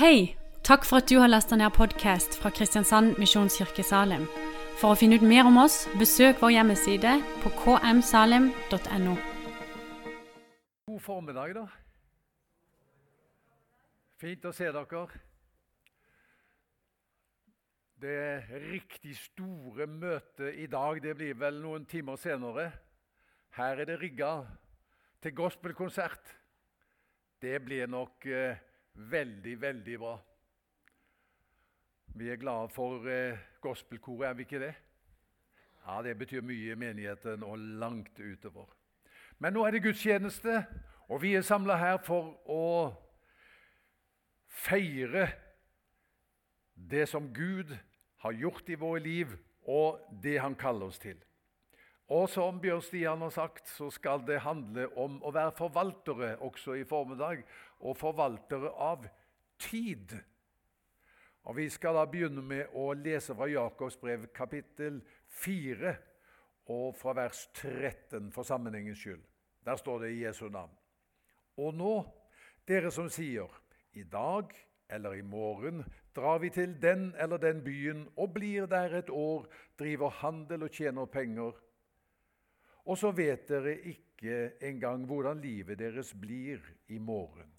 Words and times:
Hei! 0.00 0.34
Takk 0.64 0.86
for 0.88 0.96
at 0.96 1.10
du 1.10 1.18
har 1.20 1.28
lasta 1.28 1.58
ned 1.60 1.74
podkast 1.76 2.38
fra 2.40 2.48
Kristiansand 2.56 3.18
Misjonskirke 3.20 3.82
Salim. 3.84 4.22
For 4.80 4.94
å 4.94 4.96
finne 4.96 5.18
ut 5.20 5.24
mer 5.28 5.44
om 5.44 5.58
oss, 5.60 5.82
besøk 6.00 6.38
vår 6.40 6.54
hjemmeside 6.54 7.18
på 7.42 7.50
kmsalim.no. 7.58 9.16
God 10.88 11.02
formiddag, 11.04 11.52
da. 11.58 11.66
Fint 14.24 14.48
å 14.48 14.54
se 14.56 14.70
dere. 14.72 15.02
Det 18.00 18.24
riktig 18.70 19.18
store 19.26 19.84
møtet 19.84 20.64
i 20.64 20.70
dag 20.78 21.02
det 21.04 21.12
blir 21.20 21.36
vel 21.44 21.60
noen 21.60 21.84
timer 21.84 22.16
senere. 22.24 22.70
Her 23.60 23.84
er 23.84 23.92
det 23.92 24.00
rigga 24.00 24.32
til 25.20 25.36
gospelkonsert. 25.44 26.34
Det 27.44 27.60
blir 27.68 27.84
nok 28.00 28.24
eh, 28.32 28.66
veldig, 29.08 29.60
veldig 29.60 29.98
bra. 29.98 30.18
Vi 32.14 32.30
er 32.30 32.36
glade 32.36 32.68
for 32.74 33.06
eh, 33.08 33.38
gospelkoret, 33.62 34.28
er 34.28 34.34
vi 34.34 34.42
ikke 34.42 34.60
det? 34.60 34.74
Ja, 35.86 36.02
Det 36.02 36.18
betyr 36.18 36.42
mye 36.44 36.72
i 36.72 36.78
menigheten 36.78 37.42
og 37.42 37.58
langt 37.58 38.20
utover. 38.20 38.66
Men 39.38 39.52
nå 39.52 39.64
er 39.64 39.70
det 39.70 39.82
gudstjeneste, 39.82 40.64
og 41.08 41.22
vi 41.22 41.34
er 41.34 41.42
samla 41.46 41.76
her 41.80 41.96
for 42.04 42.34
å 42.50 42.64
feire 44.50 45.30
det 46.74 47.08
som 47.08 47.32
Gud 47.34 47.72
har 48.20 48.36
gjort 48.36 48.68
i 48.68 48.78
våre 48.78 49.00
liv, 49.00 49.32
og 49.64 50.00
det 50.22 50.40
Han 50.40 50.54
kaller 50.54 50.86
oss 50.86 50.98
til. 50.98 51.16
Og 52.10 52.26
som 52.26 52.58
Bjørn 52.58 52.82
Stian 52.82 53.22
har 53.22 53.30
sagt, 53.30 53.68
så 53.70 53.86
skal 53.94 54.24
det 54.26 54.40
handle 54.42 54.88
om 54.98 55.20
å 55.22 55.30
være 55.30 55.54
forvaltere 55.54 56.32
også 56.42 56.74
i 56.80 56.86
formiddag. 56.88 57.44
Og 57.86 57.94
forvaltere 57.96 58.72
av 58.74 59.06
tid. 59.62 60.16
Og 61.46 61.56
Vi 61.56 61.68
skal 61.70 61.94
da 61.94 62.04
begynne 62.10 62.42
med 62.42 62.74
å 62.74 62.90
lese 62.98 63.34
fra 63.34 63.46
Jakobs 63.48 63.96
brev 64.00 64.26
kapittel 64.34 65.00
4 65.40 65.94
og 66.70 66.96
fra 66.98 67.14
vers 67.16 67.46
13 67.54 68.32
for 68.34 68.46
sammenhengens 68.46 68.98
skyld. 68.98 69.22
Der 69.64 69.78
står 69.78 70.04
det 70.04 70.10
i 70.10 70.24
Jesu 70.24 70.48
navn. 70.48 70.74
Og 71.62 71.74
nå, 71.74 71.94
dere 72.66 72.90
som 72.90 73.08
sier, 73.10 73.48
i 73.92 74.02
dag 74.02 74.52
eller 74.90 75.14
i 75.18 75.22
morgen 75.26 75.82
drar 76.14 76.38
vi 76.42 76.50
til 76.50 76.76
den 76.82 77.10
eller 77.18 77.38
den 77.42 77.62
byen 77.64 78.04
og 78.16 78.34
blir 78.34 78.66
der 78.70 78.98
et 78.98 79.10
år, 79.10 79.46
driver 79.78 80.10
handel 80.20 80.66
og 80.66 80.74
tjener 80.74 81.10
penger 81.10 81.58
og 82.84 82.98
så 82.98 83.10
vet 83.12 83.48
dere 83.48 83.76
ikke 83.92 84.52
engang 84.66 85.06
hvordan 85.08 85.40
livet 85.40 85.78
deres 85.78 86.12
blir 86.14 86.60
i 86.88 86.98
morgen. 86.98 87.52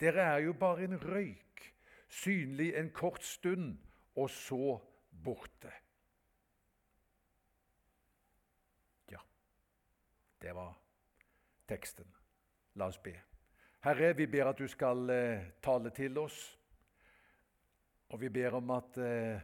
Dere 0.00 0.26
er 0.34 0.38
jo 0.38 0.52
bare 0.52 0.84
en 0.84 0.98
røyk, 0.98 1.74
synlig 2.08 2.74
en 2.78 2.90
kort 2.90 3.24
stund, 3.24 3.78
og 4.14 4.30
så 4.30 4.78
borte. 5.24 5.72
Ja, 9.10 9.22
det 10.42 10.54
var 10.54 10.74
teksten. 11.68 12.10
La 12.74 12.90
oss 12.90 12.98
be. 12.98 13.14
Herre, 13.84 14.14
vi 14.16 14.26
ber 14.26 14.50
at 14.50 14.58
du 14.58 14.66
skal 14.68 15.10
eh, 15.10 15.46
tale 15.62 15.90
til 15.94 16.18
oss, 16.18 16.38
og 18.08 18.20
vi 18.20 18.28
ber 18.28 18.56
om 18.58 18.70
at 18.74 18.98
eh, 18.98 19.42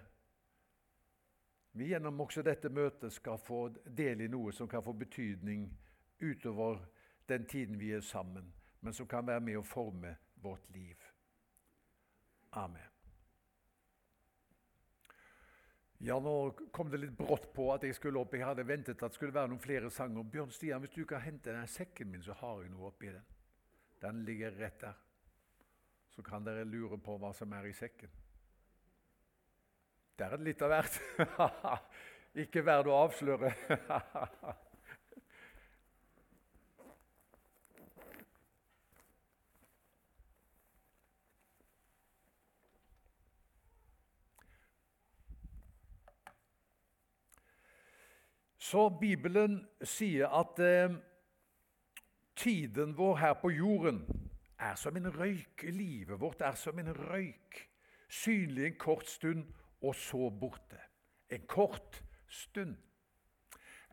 vi 1.73 1.91
gjennom 1.93 2.21
også 2.21 2.43
dette 2.43 2.69
møtet 2.69 3.15
skal 3.15 3.39
få 3.39 3.69
del 3.85 4.25
i 4.25 4.31
noe 4.31 4.53
som 4.53 4.69
kan 4.69 4.83
få 4.83 4.93
betydning 4.99 5.69
utover 6.21 6.81
den 7.31 7.47
tiden 7.47 7.79
vi 7.79 7.93
er 7.95 8.01
sammen, 8.03 8.53
men 8.81 8.95
som 8.95 9.07
kan 9.07 9.27
være 9.27 9.41
med 9.41 9.61
å 9.61 9.67
forme 9.67 10.17
vårt 10.43 10.67
liv. 10.75 10.99
Amen. 12.59 12.89
Ja, 16.03 16.17
Nå 16.21 16.51
kom 16.73 16.91
det 16.91 16.99
litt 17.03 17.17
brått 17.17 17.51
på 17.53 17.67
at 17.75 17.85
jeg 17.85 17.95
skulle 17.95 18.23
opp. 18.23 18.33
Jeg 18.33 18.47
hadde 18.49 18.65
ventet 18.65 19.03
at 19.03 19.13
det 19.13 19.19
skulle 19.19 19.37
være 19.37 19.51
noen 19.53 19.61
flere 19.61 19.91
sanger. 19.93 20.25
Bjørn 20.25 20.55
Stian, 20.55 20.81
hvis 20.81 20.95
du 20.95 21.05
kan 21.05 21.21
hente 21.21 21.53
den 21.53 21.69
sekken 21.69 22.09
min, 22.09 22.25
så 22.25 22.33
har 22.41 22.63
jeg 22.63 22.73
noe 22.73 22.89
oppi 22.89 23.13
den. 23.13 23.27
Den 24.01 24.23
ligger 24.25 24.57
rett 24.57 24.81
der. 24.81 24.97
Så 26.11 26.25
kan 26.25 26.47
dere 26.47 26.65
lure 26.65 26.97
på 26.99 27.19
hva 27.21 27.35
som 27.37 27.53
er 27.53 27.69
i 27.69 27.77
sekken. 27.77 28.09
Der 30.21 30.27
er 30.27 30.37
det 30.37 30.51
litt 30.51 30.61
av 30.61 30.69
hvert. 30.69 30.97
Ikke 32.43 32.61
verd 32.61 32.89
å 32.93 32.97
avsløre. 33.07 33.49
Så 48.61 48.91
Bibelen 49.01 49.57
sier 49.81 50.29
at 50.37 50.61
eh, 50.61 50.93
tiden 52.37 52.93
vår 52.99 53.17
her 53.23 53.39
på 53.41 53.55
jorden 53.57 54.05
er 54.61 54.77
som 54.77 55.01
en 55.01 55.09
røyk. 55.17 55.65
Livet 55.65 56.21
vårt 56.21 56.45
er 56.45 56.61
som 56.61 56.77
en 56.79 56.93
røyk, 57.09 57.65
synlig 58.21 58.69
en 58.69 58.79
kort 58.85 59.09
stund 59.09 59.49
og 59.83 59.95
så 59.95 60.31
borte. 60.31 60.79
En 61.31 61.47
kort 61.47 62.03
stund. 62.29 62.77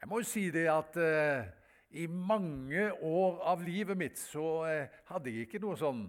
Jeg 0.01 0.09
må 0.09 0.19
jo 0.21 0.29
si 0.29 0.49
det 0.53 0.67
at 0.69 0.97
eh, 1.01 1.47
i 1.89 2.05
mange 2.07 2.91
år 2.93 3.39
av 3.49 3.63
livet 3.65 3.97
mitt 3.97 4.19
så 4.19 4.47
eh, 4.69 4.97
hadde 5.09 5.31
jeg 5.31 5.47
ikke 5.47 5.61
noe 5.63 5.77
sånn 5.79 6.03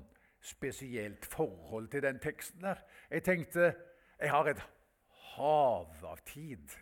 spesielt 0.44 1.26
forhold 1.28 1.88
til 1.92 2.04
den 2.04 2.18
teksten 2.22 2.66
der. 2.66 2.82
Jeg 3.10 3.24
tenkte 3.26 3.72
jeg 4.18 4.32
har 4.32 4.50
et 4.50 4.62
hav 5.36 6.04
av 6.04 6.22
tid. 6.26 6.72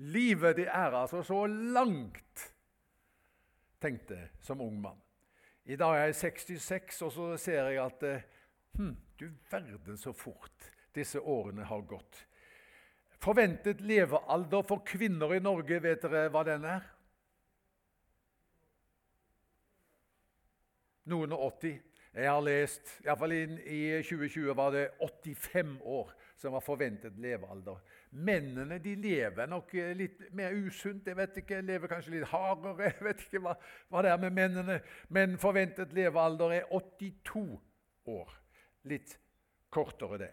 Livet 0.00 0.56
det 0.58 0.66
er 0.66 0.96
altså 0.96 1.22
så 1.22 1.44
langt, 1.46 2.46
tenkte 3.80 4.16
jeg 4.16 4.44
som 4.44 4.60
ung 4.64 4.80
mann. 4.80 5.00
I 5.70 5.76
dag 5.78 5.94
er 5.94 6.08
jeg 6.08 6.16
66, 6.16 7.02
og 7.06 7.12
så 7.12 7.26
ser 7.38 7.68
jeg 7.70 7.80
at 7.84 8.04
eh, 8.08 8.28
hm, 8.76 8.96
du 9.20 9.28
verden 9.50 9.98
så 10.00 10.12
fort 10.16 10.69
disse 10.94 11.20
årene 11.20 11.66
har 11.68 11.82
gått. 11.88 12.24
Forventet 13.20 13.82
levealder 13.84 14.64
for 14.64 14.84
kvinner 14.86 15.34
i 15.36 15.42
Norge, 15.44 15.80
vet 15.82 16.02
dere 16.06 16.30
hva 16.32 16.44
den 16.48 16.64
er? 16.64 16.86
Noen 21.10 21.34
og 21.36 21.50
80. 21.60 21.76
Jeg 22.10 22.26
har 22.26 22.40
lest, 22.42 22.96
iallfall 23.04 23.34
i 23.36 23.82
2020 24.02 24.54
var 24.58 24.72
det 24.74 24.88
85 24.98 25.76
år 25.86 26.10
som 26.40 26.56
var 26.56 26.64
forventet 26.64 27.18
levealder. 27.20 27.78
Mennene 28.10 28.80
de 28.82 28.96
lever 28.98 29.46
nok 29.46 29.74
litt 29.94 30.24
mer 30.34 30.56
usunt. 30.56 31.06
jeg 31.06 31.16
vet 31.16 31.36
ikke, 31.42 31.60
lever 31.60 31.92
kanskje 31.92 32.16
litt 32.16 32.28
hardere. 32.32 32.88
Jeg 32.88 33.04
vet 33.04 33.24
ikke 33.26 33.42
hva, 33.44 33.54
hva 33.92 34.02
det 34.02 34.10
er 34.10 34.22
med 34.24 34.32
mennene. 34.32 34.80
Men 35.08 35.36
forventet 35.38 35.92
levealder 35.92 36.56
er 36.56 36.72
82 36.72 37.44
år. 38.08 38.32
Litt 38.88 39.18
kortere, 39.70 40.18
det. 40.24 40.32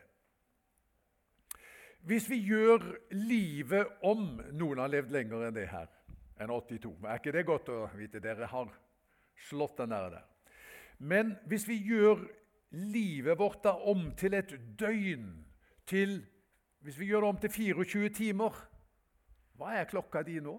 Hvis 2.07 2.29
vi 2.29 2.37
gjør 2.39 2.85
livet 3.11 3.89
om 4.07 4.37
Noen 4.55 4.79
har 4.79 4.91
levd 4.91 5.11
lenger 5.11 5.41
enn 5.43 5.55
det 5.57 5.65
her, 5.67 5.89
enn 6.39 6.51
82. 6.53 6.93
Er 7.03 7.19
ikke 7.19 7.33
det 7.35 7.41
godt 7.49 7.71
å 7.73 7.81
vite? 7.97 8.21
Dere 8.23 8.47
har 8.47 8.69
slått 9.49 9.81
den 9.81 9.91
der. 9.91 10.21
Men 11.03 11.33
hvis 11.51 11.65
vi 11.67 11.75
gjør 11.83 12.21
livet 12.71 13.35
vårt 13.39 13.59
da 13.65 13.73
om 13.91 14.05
til 14.15 14.37
et 14.39 14.53
døgn, 14.79 15.27
til, 15.87 16.21
hvis 16.79 16.99
vi 16.99 17.09
gjør 17.09 17.25
det 17.25 17.33
om 17.33 17.41
til 17.43 17.51
24 17.57 18.13
timer, 18.15 18.55
hva 19.59 19.73
er 19.75 19.89
klokka 19.91 20.21
di 20.23 20.37
nå? 20.39 20.55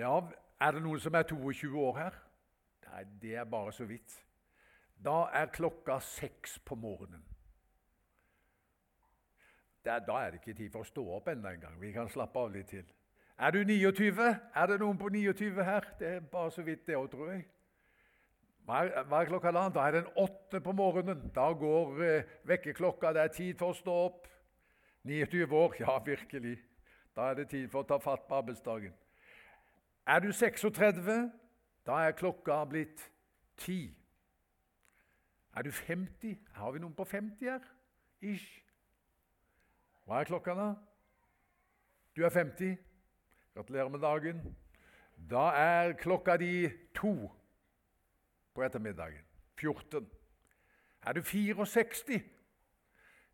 Ja, 0.00 0.14
er 0.60 0.78
det 0.78 0.84
noen 0.86 1.02
som 1.02 1.18
er 1.18 1.28
22 1.28 1.74
år 1.76 1.98
her? 1.98 2.16
Nei, 2.88 3.04
det 3.20 3.36
er 3.36 3.44
bare 3.44 3.76
så 3.76 3.84
vidt. 3.84 4.16
Da 4.96 5.26
er 5.36 5.52
klokka 5.52 5.98
seks 6.00 6.56
på 6.64 6.78
morgenen. 6.80 7.29
Da 9.84 9.96
er 9.96 10.30
det 10.30 10.40
ikke 10.40 10.54
tid 10.54 10.72
for 10.72 10.84
å 10.84 10.88
stå 10.88 11.04
opp 11.16 11.28
enda 11.32 11.54
en 11.54 11.60
gang. 11.60 11.76
Vi 11.80 11.92
kan 11.92 12.08
slappe 12.08 12.38
av 12.38 12.52
litt 12.52 12.68
til. 12.68 12.84
Er 13.40 13.50
du 13.50 13.62
29? 13.64 14.26
Er 14.54 14.66
det 14.68 14.80
noen 14.80 14.98
på 15.00 15.08
29 15.08 15.64
her? 15.64 15.86
Det 15.98 16.08
er 16.08 16.20
bare 16.20 16.50
så 16.52 16.62
vidt 16.62 16.86
det 16.86 16.96
òg, 16.98 17.08
tror 17.10 17.30
jeg. 17.32 17.46
Hva 18.68 18.82
er, 18.84 19.26
klokka 19.26 19.50
da? 19.56 19.62
Da 19.72 19.86
er 19.88 19.96
den 19.96 20.10
åtte 20.20 20.60
på 20.60 20.74
morgenen. 20.76 21.30
Da 21.34 21.48
går 21.56 22.02
eh, 22.04 22.34
vekkerklokka. 22.46 23.14
Det 23.16 23.22
er 23.22 23.32
tid 23.34 23.56
for 23.58 23.72
å 23.72 23.78
stå 23.78 23.96
opp. 24.04 24.28
29 25.08 25.48
år? 25.56 25.78
Ja, 25.80 25.96
virkelig. 26.04 26.58
Da 27.16 27.30
er 27.30 27.40
det 27.40 27.48
tid 27.50 27.70
for 27.72 27.80
å 27.80 27.88
ta 27.88 27.98
fatt 27.98 28.28
på 28.28 28.36
arbeidsdagen. 28.36 28.92
Er 30.06 30.20
du 30.20 30.30
36? 30.32 31.30
Da 31.88 32.04
er 32.04 32.16
klokka 32.20 32.60
blitt 32.68 33.08
10. 33.64 33.88
Er 35.56 35.62
du 35.62 35.72
50? 35.72 36.36
Har 36.60 36.76
vi 36.76 36.84
noen 36.84 36.94
på 36.94 37.08
50 37.08 37.48
her? 37.48 37.64
Ish. 38.20 38.69
Hva 40.10 40.24
er 40.24 40.26
klokka, 40.26 40.54
da? 40.58 40.72
Du 42.16 42.24
er 42.26 42.32
50. 42.34 42.78
Gratulerer 43.54 43.88
med 43.88 44.00
dagen. 44.02 44.40
Da 45.30 45.44
er 45.54 45.92
klokka 45.92 46.34
di 46.36 46.66
to 46.98 47.30
på 48.54 48.64
ettermiddagen. 48.66 49.22
14. 49.54 50.10
Er 51.06 51.12
du 51.12 51.22
64? 51.22 52.24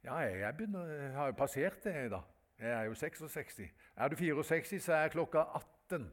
Ja, 0.05 0.15
jeg, 0.15 0.57
begynner, 0.57 0.85
jeg 0.85 1.11
har 1.17 1.27
jo 1.27 1.33
passert 1.33 1.85
det, 1.85 2.11
da. 2.11 2.21
Jeg 2.59 2.71
er 2.71 2.83
jo 2.83 2.95
66. 2.95 3.61
Er 3.97 4.09
du 4.09 4.17
64, 4.17 4.83
så 4.83 4.93
er 4.93 5.09
klokka 5.09 5.49
18. 5.89 6.11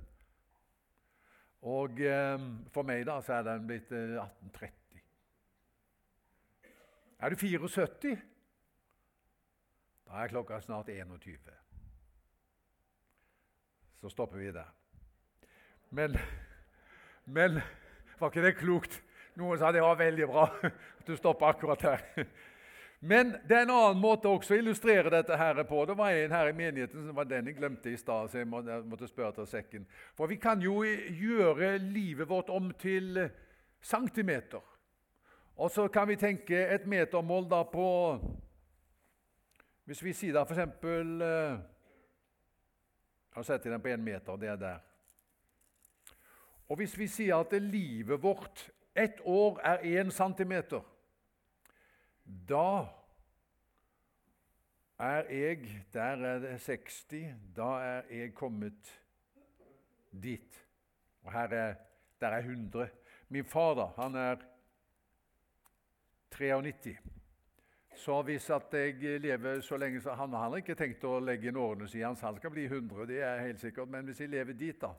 Og 1.61 1.99
eh, 1.99 2.39
for 2.71 2.87
meg 2.87 3.03
da, 3.11 3.19
så 3.19 3.41
er 3.41 3.49
den 3.51 3.67
blitt 3.67 3.91
eh, 3.91 4.15
18.30. 4.15 5.03
Er 7.19 7.29
du 7.29 7.35
74, 7.35 8.17
da 10.13 10.21
er 10.21 10.29
klokka 10.29 10.59
snart 10.61 10.89
21. 10.93 11.39
Så 14.01 14.09
stopper 14.09 14.37
vi 14.37 14.51
der. 14.53 14.67
Men, 15.89 16.17
men 17.25 17.61
var 18.19 18.29
ikke 18.29 18.43
det 18.45 18.59
klokt? 18.59 18.99
Noen 19.41 19.57
sa 19.57 19.71
det 19.73 19.81
var 19.81 19.97
veldig 19.97 20.27
bra 20.29 20.43
at 20.69 21.07
du 21.07 21.15
stopper 21.17 21.49
akkurat 21.49 21.85
her. 21.87 22.03
Men 23.01 23.33
det 23.49 23.57
er 23.57 23.65
en 23.65 23.73
annen 23.73 24.03
måte 24.03 24.29
også 24.29 24.53
å 24.53 24.61
illustrere 24.61 25.09
dette 25.09 25.33
her 25.39 25.63
på. 25.65 25.81
Det 25.89 25.97
var 25.97 26.13
en 26.13 26.37
her 26.37 26.51
i 26.51 26.55
menigheten 26.61 27.07
som 27.07 27.17
var 27.17 27.25
den 27.31 27.49
jeg 27.49 27.57
glemte 27.57 27.89
i 27.89 27.97
stad, 27.97 28.29
så 28.29 28.43
jeg 28.43 28.51
måtte 28.53 29.09
spørre 29.09 29.33
til 29.39 29.49
sekken. 29.49 29.89
For 30.13 30.29
vi 30.29 30.37
kan 30.37 30.61
jo 30.61 30.77
gjøre 30.85 31.79
livet 31.81 32.29
vårt 32.29 32.53
om 32.53 32.69
til 32.77 33.17
centimeter. 33.81 34.61
Og 35.57 35.73
så 35.73 35.89
kan 35.89 36.05
vi 36.07 36.21
tenke 36.21 36.67
et 36.69 36.85
metermål 36.85 37.49
da 37.49 37.65
på 37.65 37.89
Hvis 39.83 40.03
vi 40.03 40.13
sier 40.13 40.33
da 40.33 40.43
f.eks. 40.47 40.57
Jeg 43.33 43.43
setter 43.43 43.49
sett 43.49 43.63
den 43.67 43.81
på 43.81 43.91
én 43.91 44.03
meter. 44.03 44.37
Det 44.39 44.49
er 44.49 44.55
der. 44.61 44.79
Og 46.69 46.79
hvis 46.79 46.97
vi 46.97 47.07
sier 47.07 47.35
at 47.41 47.53
livet 47.61 48.21
vårt, 48.23 48.69
ett 48.95 49.19
år, 49.25 49.59
er 49.59 49.77
én 49.83 50.11
centimeter 50.11 50.81
da 52.23 52.87
er 54.99 55.23
jeg 55.29 55.85
Der 55.93 56.01
er 56.01 56.39
det 56.39 56.61
60. 56.61 57.05
Da 57.55 57.63
er 57.63 58.01
jeg 58.09 58.33
kommet 58.33 59.01
dit. 60.23 60.67
Og 61.21 61.31
her 61.31 61.47
er, 61.47 61.75
der 62.21 62.27
er 62.27 62.37
100. 62.37 62.89
Min 63.29 63.45
far 63.45 63.73
da, 63.73 63.85
han 64.01 64.15
er 64.15 64.35
93. 66.31 66.97
Så 67.95 68.21
hvis 68.21 68.49
jeg 68.49 69.21
lever 69.21 69.61
så 69.61 69.77
lenge 69.77 70.01
så 70.01 70.13
Han 70.13 70.33
har 70.33 70.55
ikke 70.57 70.75
tenkt 70.75 71.03
å 71.03 71.19
legge 71.19 71.47
inn 71.47 71.57
årene 71.57 71.87
sine. 71.87 72.05
Han 72.05 72.37
skal 72.37 72.51
bli 72.51 72.65
100, 72.65 73.05
det 73.07 73.21
er 73.21 73.39
helt 73.39 73.59
sikkert. 73.59 73.89
Men 73.89 74.05
hvis 74.05 74.19
jeg 74.19 74.29
lever 74.29 74.53
dit, 74.53 74.81
da, 74.81 74.93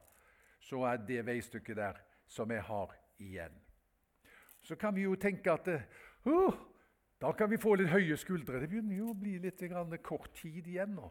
så 0.60 0.84
er 0.88 0.96
det 0.96 1.26
veistykket 1.26 1.76
der 1.76 2.00
som 2.26 2.50
jeg 2.50 2.62
har 2.62 2.94
igjen. 3.18 3.60
Så 4.62 4.76
kan 4.76 4.94
vi 4.94 5.02
jo 5.02 5.14
tenke 5.20 5.52
at 5.52 5.68
uh, 5.68 6.54
da 7.20 7.32
kan 7.32 7.50
vi 7.50 7.60
få 7.60 7.74
litt 7.74 7.92
høye 7.92 8.16
skuldre. 8.16 8.60
Det 8.60 8.70
begynner 8.70 8.96
jo 8.96 9.10
å 9.12 9.18
bli 9.18 9.38
litt 9.38 9.62
kort 10.02 10.32
tid 10.34 10.66
igjen 10.66 10.94
nå. 10.96 11.10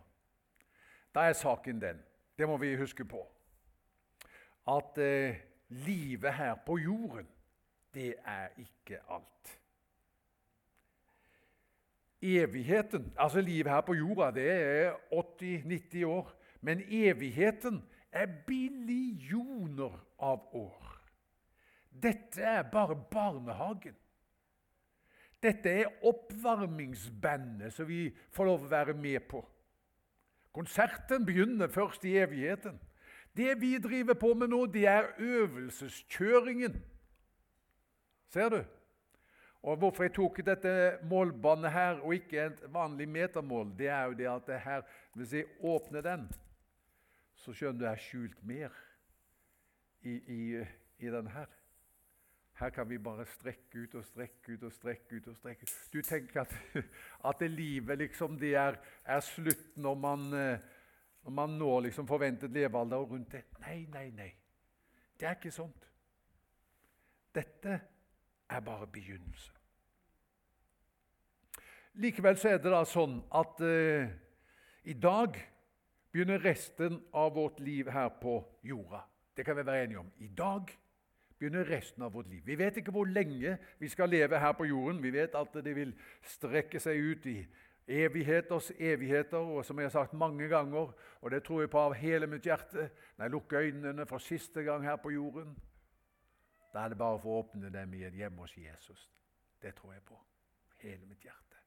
Da 1.13 1.27
er 1.29 1.37
saken 1.37 1.79
den, 1.81 1.99
det 2.37 2.47
må 2.49 2.57
vi 2.57 2.75
huske 2.75 3.05
på, 3.05 3.21
at 4.65 4.97
uh, 4.97 5.35
livet 5.85 6.33
her 6.33 6.55
på 6.65 6.79
jorden, 6.81 7.27
det 7.93 8.15
er 8.25 8.49
ikke 8.57 9.03
alt. 9.09 9.59
Evigheten, 12.23 13.11
altså 13.19 13.41
livet 13.41 13.71
her 13.71 13.81
på 13.83 13.93
jorda, 13.93 14.29
det 14.31 14.51
er 14.51 14.93
80-90 15.11 16.05
år. 16.07 16.29
Men 16.61 16.81
evigheten 16.87 17.81
er 18.11 18.29
billioner 18.47 19.97
av 20.19 20.45
år. 20.55 20.93
Dette 21.91 22.41
er 22.41 22.63
bare 22.71 22.95
barnehagen. 23.11 23.95
Dette 25.43 25.69
er 25.69 25.91
oppvarmingsbandet 26.07 27.73
som 27.75 27.87
vi 27.87 28.05
får 28.31 28.47
lov 28.47 28.63
å 28.63 28.71
være 28.71 28.95
med 28.95 29.25
på. 29.27 29.43
Konserten 30.55 31.25
begynner 31.25 31.67
først 31.67 32.05
i 32.07 32.15
evigheten. 32.21 32.79
Det 33.35 33.57
vi 33.59 33.73
driver 33.81 34.13
på 34.13 34.33
med 34.37 34.53
nå, 34.53 34.65
det 34.71 34.85
er 34.87 35.11
øvelseskjøringen. 35.17 36.77
Ser 38.29 38.49
du? 38.49 38.61
Og 39.63 39.77
Hvorfor 39.79 40.03
jeg 40.03 40.11
tok 40.13 40.41
dette 40.43 40.71
målbåndet 41.07 41.71
her 41.71 42.01
og 42.03 42.15
ikke 42.17 42.41
et 42.49 42.63
vanlig 42.73 43.07
metermål, 43.07 43.69
det 43.77 43.87
er 43.87 44.09
jo 44.09 44.17
det 44.19 44.27
at 44.27 44.47
det 44.47 44.59
her, 44.59 44.81
hvis 45.15 45.33
jeg 45.33 45.45
åpner 45.63 46.03
den, 46.03 46.25
så 47.35 47.53
skjønner 47.55 47.79
du 47.79 47.85
det 47.85 47.91
er 47.91 48.01
skjult 48.03 48.41
mer 48.43 48.75
i, 50.03 50.17
i, 50.17 50.41
i 50.99 51.11
den 51.11 51.27
her. 51.31 51.47
Her 52.59 52.69
kan 52.69 52.89
vi 52.89 52.97
bare 52.97 53.25
strekke 53.25 53.85
ut 53.85 53.95
og 53.95 54.03
strekke 54.05 54.53
ut 54.53 54.63
og 54.63 54.71
strekke 54.71 55.15
ut. 55.15 55.27
og 55.27 55.35
strekke 55.37 55.63
ut. 55.63 55.77
Du 55.93 56.01
tenker 56.01 56.41
at, 56.41 56.53
at 57.29 57.39
det 57.39 57.51
livet 57.51 57.97
liksom 57.97 58.37
det 58.39 58.53
er, 58.55 58.77
er 59.05 59.19
slutt 59.19 59.77
når 59.77 59.95
man, 59.95 60.27
eh, 60.33 60.59
når 61.23 61.31
man 61.31 61.49
når 61.49 61.79
liksom 61.87 62.07
forventet 62.07 62.51
levealder 62.51 62.97
og 62.97 63.11
rundt 63.11 63.31
det. 63.31 63.45
Nei, 63.63 63.85
nei, 63.93 64.09
nei. 64.11 64.29
Det 65.19 65.27
er 65.27 65.39
ikke 65.39 65.51
sånt. 65.51 65.89
Dette 67.33 67.79
er 68.49 68.59
bare 68.59 68.87
begynnelse. 68.87 69.51
Likevel 71.93 72.37
så 72.37 72.49
er 72.49 72.61
det 72.61 72.71
da 72.73 72.81
sånn 72.89 73.19
at 73.37 73.59
eh, 73.61 74.09
i 74.89 74.95
dag 74.97 75.35
begynner 76.13 76.41
resten 76.41 76.97
av 77.13 77.35
vårt 77.35 77.59
liv 77.61 77.89
her 77.93 78.09
på 78.21 78.39
jorda. 78.65 79.03
Det 79.37 79.45
kan 79.45 79.57
vi 79.57 79.65
være 79.65 79.83
enige 79.83 80.01
om. 80.01 80.09
I 80.17 80.27
dag 80.27 80.71
begynner 81.37 81.69
resten 81.69 82.03
av 82.03 82.13
vårt 82.13 82.29
liv. 82.31 82.41
Vi 82.45 82.57
vet 82.57 82.77
ikke 82.77 82.93
hvor 82.93 83.09
lenge 83.09 83.57
vi 83.79 83.89
skal 83.89 84.09
leve 84.09 84.39
her 84.39 84.53
på 84.57 84.65
jorden. 84.65 85.01
Vi 85.03 85.13
vet 85.13 85.35
at 85.35 85.53
det 85.65 85.75
vil 85.75 85.93
strekke 86.25 86.81
seg 86.81 86.97
ut 86.97 87.25
i 87.29 87.37
evigheters 87.87 88.71
evigheter, 88.79 89.37
og 89.37 89.65
som 89.65 89.79
jeg 89.79 89.89
har 89.89 89.91
sagt 89.91 90.13
mange 90.13 90.47
ganger, 90.47 90.93
og 91.21 91.31
det 91.31 91.43
tror 91.43 91.61
jeg 91.61 91.71
på 91.73 91.81
av 91.81 91.93
hele 91.99 92.27
mitt 92.31 92.45
hjerte 92.47 92.89
Når 93.17 93.25
jeg 93.25 93.31
lukker 93.31 93.59
øynene 93.59 94.05
for 94.05 94.17
siste 94.17 94.63
gang 94.63 94.83
her 94.83 94.95
på 94.95 95.11
jorden, 95.11 95.57
da 96.73 96.79
er 96.79 96.89
det 96.89 96.97
bare 96.97 97.19
for 97.19 97.29
å 97.29 97.43
åpne 97.43 97.69
dem 97.69 97.93
igjen 97.93 98.15
hjemme 98.17 98.41
hos 98.41 98.57
Jesus. 98.57 99.09
Det 99.61 99.75
tror 99.75 99.93
jeg 99.93 100.03
på. 100.03 100.19
Hele 100.77 101.05
mitt 101.05 101.23
hjerte. 101.23 101.57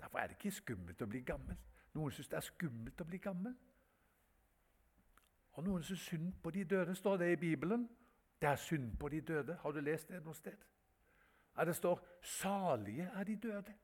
Derfor 0.00 0.18
er 0.18 0.26
det 0.26 0.36
ikke 0.38 0.50
skummelt 0.50 1.02
å 1.02 1.06
bli 1.06 1.20
gammel. 1.20 1.56
Noen 1.94 2.12
syns 2.12 2.28
det 2.28 2.36
er 2.36 2.46
skummelt 2.46 3.00
å 3.00 3.04
bli 3.04 3.18
gammel. 3.18 3.54
Og 5.52 5.64
noen 5.64 5.82
syns 5.82 6.06
synd 6.08 6.32
på 6.42 6.50
de 6.50 6.64
døde, 6.64 6.94
står 6.94 7.16
det 7.16 7.32
i 7.32 7.36
Bibelen. 7.36 7.88
Det 8.40 8.48
er 8.48 8.56
synd 8.56 8.96
på 8.98 9.08
de 9.08 9.20
døde. 9.20 9.58
Har 9.62 9.72
du 9.72 9.80
lest 9.80 10.08
det 10.08 10.22
noe 10.24 10.34
sted? 10.34 10.58
Ja, 11.56 11.64
det 11.64 11.76
står 11.76 12.00
'salige 12.22 13.10
er 13.14 13.24
de 13.24 13.36
døde'. 13.36 13.74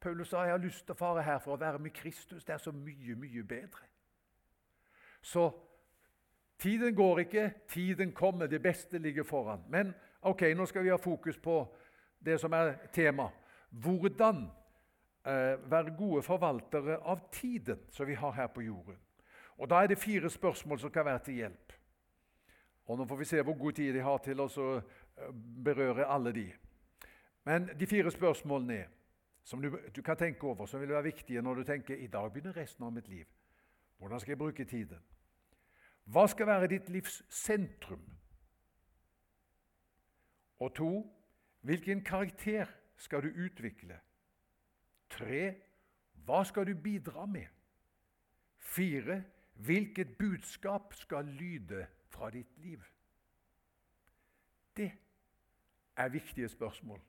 Paulus 0.00 0.28
sa 0.28 0.42
'jeg 0.42 0.50
har 0.50 0.58
lyst 0.58 0.86
til 0.86 0.92
å 0.92 0.98
fare 0.98 1.22
her 1.22 1.38
for 1.38 1.52
å 1.52 1.60
være 1.60 1.78
med 1.78 1.90
Kristus'. 1.90 2.44
Det 2.44 2.50
er 2.50 2.58
så 2.58 2.72
mye, 2.72 3.14
mye 3.14 3.44
bedre. 3.44 3.86
Så 5.22 5.67
tiden 6.58 6.94
går 6.94 7.18
ikke, 7.18 7.52
tiden 7.68 8.12
kommer. 8.12 8.46
Det 8.46 8.62
beste 8.62 8.98
ligger 8.98 9.22
foran. 9.22 9.64
Men 9.68 9.94
ok, 10.22 10.42
nå 10.56 10.66
skal 10.66 10.84
vi 10.84 10.90
ha 10.90 10.96
fokus 10.96 11.38
på 11.38 11.76
det 12.24 12.40
som 12.40 12.52
er 12.52 12.74
tema. 12.92 13.28
Hvordan 13.70 14.48
eh, 15.28 15.70
være 15.70 15.96
gode 15.96 16.22
forvaltere 16.22 16.98
av 17.02 17.20
tiden 17.32 17.78
som 17.90 18.06
vi 18.06 18.14
har 18.14 18.32
her 18.32 18.46
på 18.46 18.62
jorden. 18.62 18.96
Og 19.58 19.70
Da 19.70 19.82
er 19.82 19.86
det 19.86 19.98
fire 19.98 20.30
spørsmål 20.30 20.78
som 20.78 20.90
kan 20.90 21.04
være 21.04 21.18
til 21.18 21.34
hjelp. 21.34 21.72
Og 22.86 22.98
Nå 22.98 23.04
får 23.04 23.16
vi 23.16 23.24
se 23.24 23.42
hvor 23.42 23.58
god 23.58 23.72
tid 23.72 23.94
de 23.94 24.00
har 24.00 24.18
til 24.18 24.40
å 24.40 24.48
eh, 24.48 24.82
berøre 25.64 26.06
alle 26.06 26.32
de. 26.32 26.52
Men 27.44 27.70
de 27.80 27.86
fire 27.86 28.10
spørsmålene 28.10 28.74
er, 28.74 28.88
som 29.44 29.62
du, 29.62 29.78
du, 29.96 30.02
kan 30.02 30.16
tenke 30.16 30.46
over, 30.46 30.66
som 30.66 30.80
vil 30.80 30.88
være 30.88 31.02
viktige 31.02 31.42
når 31.42 31.54
du 31.54 31.64
tenker 31.64 31.96
i 31.96 32.06
dag 32.06 32.32
begynner 32.32 32.56
resten 32.56 32.84
av 32.84 32.92
mitt 32.92 33.08
liv. 33.08 33.26
Hvordan 33.98 34.20
skal 34.20 34.30
jeg 34.30 34.38
bruke 34.38 34.64
tiden? 34.64 34.98
Hva 36.08 36.24
skal 36.26 36.46
være 36.48 36.70
ditt 36.72 36.88
livs 36.88 37.20
sentrum? 37.28 38.04
Og 40.58 40.74
to, 40.74 40.92
hvilken 41.60 42.04
karakter 42.04 42.66
skal 42.96 43.22
du 43.22 43.28
utvikle? 43.44 43.98
Tre, 45.10 45.42
hva 46.24 46.44
skal 46.44 46.66
du 46.66 46.74
bidra 46.74 47.26
med? 47.26 47.46
Fire, 48.58 49.22
hvilket 49.54 50.16
budskap 50.18 50.94
skal 50.94 51.24
lyde 51.24 51.86
fra 52.08 52.30
ditt 52.30 52.58
liv? 52.58 52.80
Det 54.76 54.90
er 55.96 56.08
viktige 56.08 56.48
spørsmål. 56.48 57.00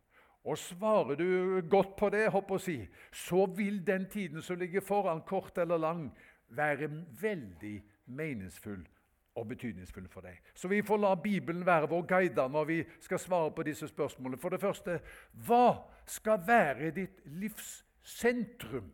Og 0.44 0.58
Svarer 0.58 1.15
du 1.15 1.62
godt 1.70 1.96
på 1.96 2.10
det, 2.10 2.29
håper 2.32 2.56
å 2.56 2.63
si, 2.63 2.77
så 3.12 3.46
vil 3.46 3.79
den 3.88 4.10
tiden 4.10 4.41
som 4.41 4.60
ligger 4.60 4.82
foran, 4.82 5.22
kort 5.27 5.58
eller 5.58 5.77
lang, 5.77 6.10
være 6.50 6.88
veldig 7.22 7.75
meningsfull 8.10 8.88
og 9.36 9.48
betydningsfull 9.48 10.08
for 10.10 10.25
deg. 10.25 10.39
Så 10.54 10.68
vi 10.68 10.82
får 10.82 10.98
la 10.98 11.16
Bibelen 11.16 11.66
være 11.66 11.89
vår 11.89 12.06
guide 12.08 12.48
når 12.50 12.66
vi 12.66 12.80
skal 13.01 13.20
svare 13.20 13.51
på 13.51 13.63
disse 13.63 13.88
spørsmålene. 13.88 14.42
For 14.42 14.50
det 14.50 14.62
første 14.62 15.00
hva 15.48 15.80
skal 16.06 16.42
være 16.48 16.92
ditt 16.92 17.22
livs 17.25 17.86
sentrum? 18.04 18.92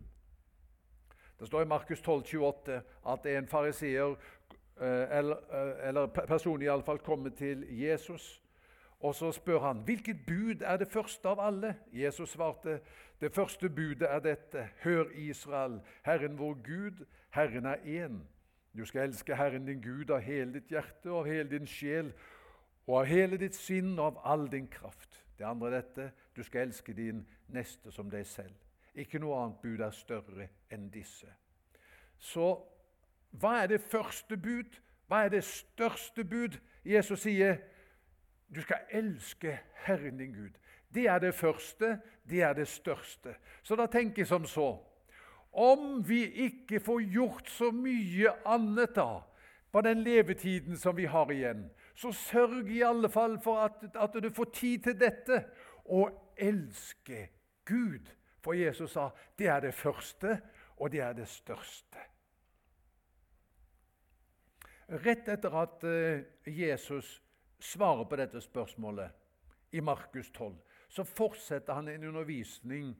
Det 1.40 1.48
står 1.48 1.66
i 1.66 1.68
Markus 1.68 2.02
12, 2.02 2.24
28 2.26 2.82
at 3.12 3.26
en 3.26 3.48
fariseer 3.48 4.16
Eh, 4.82 5.18
eller, 5.18 5.36
eh, 5.36 5.88
eller 5.88 6.08
person 6.08 6.62
iallfall, 6.62 6.98
kommer 6.98 7.30
til 7.30 7.66
Jesus. 7.70 8.42
Og 9.00 9.16
så 9.16 9.32
spør 9.32 9.60
han 9.60 9.78
hvilket 9.78 10.18
bud 10.28 10.62
er 10.62 10.78
det 10.78 10.88
første 10.88 11.30
av 11.30 11.40
alle. 11.40 11.76
Jesus 11.94 12.30
svarte 12.30 12.80
det 13.22 13.32
første 13.32 13.70
budet 13.70 14.08
er 14.10 14.20
dette. 14.20 14.70
Hør, 14.84 15.06
Israel, 15.14 15.82
Herren 16.06 16.40
vår 16.40 16.54
Gud, 16.54 17.06
Herren 17.30 17.66
er 17.66 17.76
én. 17.76 18.20
Du 18.76 18.86
skal 18.86 19.08
elske 19.08 19.36
Herren 19.36 19.66
din 19.66 19.82
Gud 19.82 20.10
av 20.12 20.20
hele 20.20 20.54
ditt 20.54 20.72
hjerte 20.72 21.12
og 21.12 21.22
av 21.24 21.30
hele 21.30 21.50
din 21.50 21.68
sjel 21.68 22.12
og 22.88 23.00
av 23.00 23.06
hele 23.10 23.38
ditt 23.40 23.56
sinn 23.56 23.94
og 23.96 24.06
av 24.06 24.22
all 24.34 24.48
din 24.52 24.68
kraft. 24.68 25.22
Det 25.38 25.46
andre 25.48 25.68
er 25.68 25.82
dette. 25.82 26.12
Du 26.36 26.44
skal 26.44 26.68
elske 26.68 26.94
din 26.94 27.26
neste 27.48 27.92
som 27.92 28.10
deg 28.12 28.26
selv. 28.28 28.56
Ikke 28.96 29.20
noe 29.20 29.38
annet 29.42 29.62
bud 29.64 29.84
er 29.84 29.96
større 29.96 30.50
enn 30.72 30.90
disse. 30.92 31.28
Så 32.20 32.52
hva 33.40 33.62
er 33.64 33.72
det 33.72 33.82
første 33.82 34.38
bud? 34.38 34.78
Hva 35.08 35.26
er 35.26 35.34
det 35.36 35.44
største 35.44 36.24
bud? 36.24 36.60
Jesus 36.86 37.24
sier 37.24 37.58
du 38.56 38.62
skal 38.62 38.86
elske 38.92 39.58
Herren 39.86 40.18
din 40.18 40.34
Gud. 40.34 40.60
Det 40.94 41.08
er 41.08 41.20
det 41.20 41.36
første, 41.36 42.00
det 42.30 42.42
er 42.42 42.54
det 42.54 42.68
største. 42.68 43.36
Så 43.64 43.76
da 43.76 43.86
tenker 43.86 44.22
jeg 44.22 44.28
som 44.28 44.46
så 44.46 44.78
Om 45.56 46.04
vi 46.04 46.26
ikke 46.48 46.80
får 46.84 47.02
gjort 47.14 47.50
så 47.50 47.72
mye 47.72 48.34
annet 48.46 48.96
da, 48.96 49.24
på 49.72 49.82
den 49.82 50.04
levetiden 50.04 50.78
som 50.78 50.98
vi 50.98 51.06
har 51.08 51.32
igjen, 51.32 51.70
så 51.96 52.12
sørg 52.12 52.68
i 52.72 52.82
alle 52.84 53.10
fall 53.10 53.38
for 53.44 53.64
at, 53.64 53.86
at 53.96 54.18
du 54.24 54.30
får 54.36 54.52
tid 54.56 54.84
til 54.90 55.00
dette. 55.00 55.40
Å 55.86 56.08
elske 56.36 57.30
Gud. 57.66 58.12
For 58.44 58.54
Jesus 58.54 58.92
sa 58.92 59.10
det 59.40 59.48
er 59.48 59.64
det 59.64 59.74
første, 59.74 60.40
og 60.78 60.92
det 60.92 61.02
er 61.02 61.16
det 61.18 61.28
største. 61.32 62.04
Rett 65.02 65.30
etter 65.34 65.56
at 65.58 65.84
eh, 65.88 66.26
Jesus 66.46 67.22
svarer 67.60 68.06
på 68.06 68.20
dette 68.20 68.42
spørsmålet 68.42 69.74
i 69.74 69.82
Markus 69.82 70.30
12, 70.32 70.54
så 70.90 71.04
fortsetter 71.04 71.74
han 71.74 71.88
en 71.90 72.04
undervisning 72.12 72.92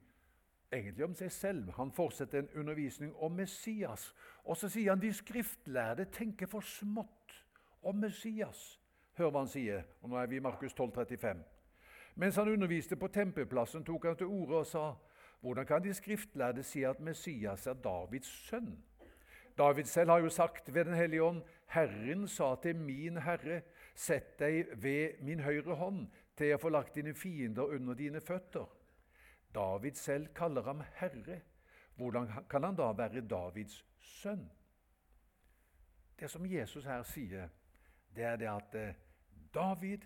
egentlig 0.72 1.04
om 1.04 1.14
seg 1.14 1.32
selv. 1.32 1.70
Han 1.76 1.92
fortsetter 1.92 2.38
en 2.38 2.48
undervisning 2.54 3.16
om 3.16 3.32
Messias. 3.32 4.14
Og 4.44 4.56
så 4.56 4.68
sier 4.68 4.90
han 4.90 5.02
de 5.02 5.12
skriftlærde 5.12 6.04
tenker 6.12 6.46
for 6.46 6.60
smått 6.60 7.36
om 7.82 7.96
Messias. 7.96 8.80
Hør 9.16 9.30
hva 9.30 9.44
han 9.44 9.50
sier. 9.50 9.84
og 10.02 10.10
Nå 10.10 10.18
er 10.20 10.26
vi 10.26 10.36
i 10.36 10.44
Markus 10.44 10.74
12, 10.74 10.92
35. 10.92 11.44
Mens 12.16 12.36
han 12.36 12.48
underviste 12.48 12.96
på 12.96 13.08
tempelplassen, 13.08 13.84
tok 13.84 14.04
han 14.06 14.16
til 14.16 14.26
orde 14.26 14.62
og 14.62 14.66
sa:" 14.66 14.94
Hvordan 15.40 15.66
kan 15.66 15.82
de 15.84 15.94
skriftlærde 15.94 16.62
si 16.62 16.82
at 16.82 17.00
Messias 17.00 17.66
er 17.66 17.74
Davids 17.74 18.28
sønn? 18.48 18.84
David 19.58 19.84
selv 19.84 20.10
har 20.10 20.18
jo 20.18 20.28
sagt 20.28 20.74
ved 20.74 20.84
Den 20.84 20.94
hellige 20.94 21.22
ånd:" 21.22 21.42
Herren 21.66 22.28
sa 22.28 22.54
til 22.62 22.76
min 22.76 23.16
Herre:" 23.16 23.62
Sett 23.94 24.38
deg 24.38 24.66
ved 24.76 25.22
min 25.22 25.40
høyre 25.40 25.74
hånd 25.74 26.08
til 26.36 26.46
jeg 26.46 26.60
får 26.60 26.68
lagt 26.68 26.94
dine 26.94 27.14
fiender 27.14 27.62
under 27.62 27.94
dine 27.94 28.20
føtter. 28.20 28.75
David 29.56 29.96
selv 29.96 30.28
kaller 30.36 30.62
ham 30.62 30.82
herre. 31.00 31.40
Hvordan 31.96 32.28
kan 32.50 32.64
han 32.64 32.76
da 32.76 32.92
være 32.92 33.24
Davids 33.28 33.84
sønn? 33.98 34.50
Det 36.20 36.30
som 36.30 36.46
Jesus 36.46 36.84
her 36.84 37.02
sier, 37.02 37.48
det 38.16 38.24
er 38.24 38.36
det 38.36 38.48
at 38.52 38.74
eh, 38.74 38.94
David 39.54 40.04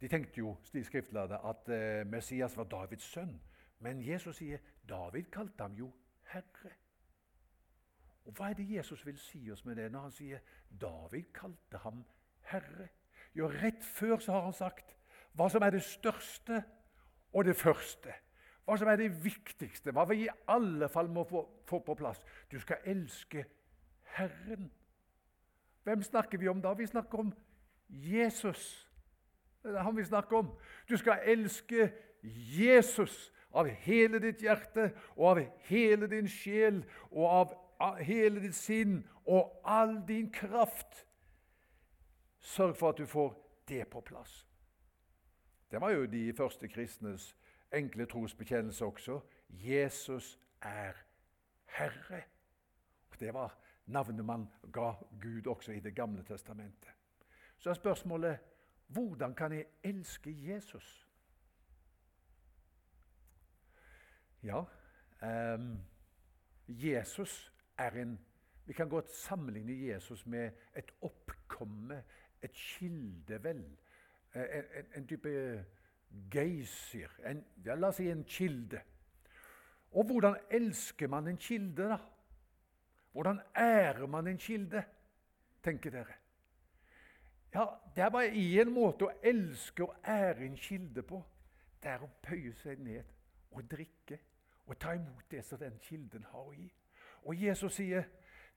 De 0.00 0.08
tenkte 0.08 0.38
jo, 0.38 0.56
de 0.72 0.84
skriftlærde, 0.84 1.38
at 1.44 1.68
eh, 1.74 2.06
Messias 2.06 2.56
var 2.56 2.64
Davids 2.64 3.04
sønn. 3.04 3.40
Men 3.78 4.02
Jesus 4.02 4.36
sier 4.36 4.58
David 4.88 5.26
kalte 5.34 5.62
ham 5.62 5.74
jo 5.74 5.88
herre. 6.32 6.70
Og 8.24 8.32
Hva 8.36 8.50
er 8.50 8.54
det 8.54 8.68
Jesus 8.70 9.06
vil 9.06 9.18
si 9.18 9.50
oss 9.50 9.64
med 9.64 9.76
det 9.76 9.88
når 9.92 10.06
han 10.06 10.14
sier 10.14 10.38
David 10.80 11.32
kalte 11.34 11.82
ham 11.82 12.04
herre? 12.52 12.88
Jo, 13.34 13.48
rett 13.48 13.84
før 13.84 14.18
så 14.18 14.32
har 14.32 14.46
han 14.46 14.56
sagt 14.56 14.94
hva 15.34 15.48
som 15.50 15.62
er 15.62 15.74
det 15.74 15.82
største 15.82 16.62
og 17.32 17.44
det 17.44 17.56
første. 17.56 18.14
Hva 18.68 18.76
som 18.76 18.88
er 18.92 18.98
det 19.00 19.24
viktigste, 19.24 19.94
hva 19.96 20.02
vi 20.04 20.26
i 20.26 20.32
alle 20.52 20.90
fall 20.92 21.08
må 21.08 21.22
få, 21.24 21.40
få 21.64 21.78
på 21.80 21.94
plass. 21.96 22.18
Du 22.52 22.58
skal 22.60 22.82
elske 22.84 23.46
Herren. 24.12 24.66
Hvem 25.88 26.02
snakker 26.02 26.38
vi 26.38 26.50
om 26.52 26.60
da? 26.60 26.74
Vi 26.76 26.86
snakker 26.86 27.22
om 27.22 27.30
Jesus. 27.88 28.88
Det 29.62 29.72
er 29.72 29.86
han 29.86 29.96
vi 29.96 30.04
snakker 30.04 30.36
om. 30.36 30.50
Du 30.88 30.96
skal 31.00 31.24
elske 31.24 31.88
Jesus 32.22 33.32
av 33.56 33.70
hele 33.86 34.20
ditt 34.20 34.44
hjerte 34.44 34.90
og 35.16 35.30
av 35.30 35.40
hele 35.70 36.10
din 36.12 36.28
sjel 36.28 36.82
og 37.08 37.24
av 37.80 37.96
hele 38.04 38.44
ditt 38.44 38.56
sinn 38.58 39.00
og 39.24 39.62
all 39.64 39.96
din 40.04 40.28
kraft. 40.28 41.06
Sørg 42.40 42.76
for 42.76 42.92
at 42.92 43.00
du 43.00 43.06
får 43.08 43.32
det 43.68 43.86
på 43.88 44.04
plass. 44.04 44.44
Det 45.70 45.80
var 45.80 45.96
jo 45.96 46.04
de 46.04 46.32
første 46.36 46.68
kristnes 46.68 47.32
enkle 47.72 48.06
trosbekjennelse 48.06 48.84
også. 48.84 49.20
Jesus 49.50 50.38
er 50.62 50.92
Herre. 51.66 52.22
Det 53.20 53.34
var 53.34 53.58
navnet 53.86 54.24
man 54.24 54.48
ga 54.72 54.92
Gud 55.22 55.46
også 55.46 55.72
i 55.72 55.80
Det 55.80 55.94
gamle 55.94 56.24
testamentet. 56.24 56.88
Så 57.58 57.70
er 57.70 57.74
spørsmålet 57.74 58.38
hvordan 58.86 59.34
kan 59.34 59.52
jeg 59.52 59.66
elske 59.82 60.52
Jesus? 60.52 61.08
Ja, 64.42 64.64
um, 65.54 65.78
Jesus 66.68 67.52
er 67.78 67.90
en 67.90 68.18
Vi 68.66 68.72
kan 68.72 68.88
godt 68.88 69.10
sammenligne 69.10 69.86
Jesus 69.88 70.26
med 70.26 70.50
et 70.76 70.92
oppkomme 71.00 72.04
et 72.42 72.52
kildevel. 72.52 73.78
En, 74.34 74.42
en, 74.42 74.84
en 74.96 75.06
type 75.06 75.64
geysir. 76.30 77.10
En, 77.26 77.44
ja, 77.64 77.74
la 77.74 77.88
oss 77.92 78.00
si 78.00 78.08
en 78.10 78.24
kilde. 78.24 78.80
Og 79.90 80.04
hvordan 80.04 80.36
elsker 80.50 81.08
man 81.08 81.28
en 81.28 81.36
kilde, 81.36 81.88
da? 81.88 81.98
Hvordan 83.12 83.40
ærer 83.56 84.06
man 84.06 84.26
en 84.26 84.38
kilde, 84.38 84.84
tenker 85.64 85.90
dere? 85.90 86.14
Ja, 87.54 87.66
Det 87.96 88.04
er 88.04 88.10
bare 88.10 88.30
én 88.30 88.70
måte 88.70 89.08
å 89.08 89.14
elske 89.22 89.84
og 89.84 89.94
ære 90.04 90.46
en 90.46 90.56
kilde 90.56 91.02
på. 91.02 91.22
Det 91.82 91.90
er 91.90 92.02
å 92.04 92.10
bøye 92.22 92.52
seg 92.54 92.78
ned 92.78 93.04
og 93.50 93.64
drikke 93.70 94.18
og 94.66 94.78
ta 94.78 94.92
imot 94.92 95.30
det 95.30 95.44
som 95.44 95.58
den 95.58 95.78
kilden 95.80 96.26
har 96.30 96.44
å 96.44 96.52
gi. 96.52 96.68
Og 97.24 97.42
Jesus 97.42 97.74
sier 97.74 98.04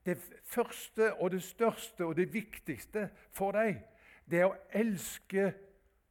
det 0.05 0.17
første 0.43 1.13
og 1.13 1.31
det 1.31 1.43
største 1.43 2.05
og 2.05 2.15
det 2.15 2.33
viktigste 2.33 3.09
for 3.31 3.55
deg, 3.55 3.79
det 4.29 4.41
er 4.41 4.49
å 4.49 4.57
elske 4.73 5.53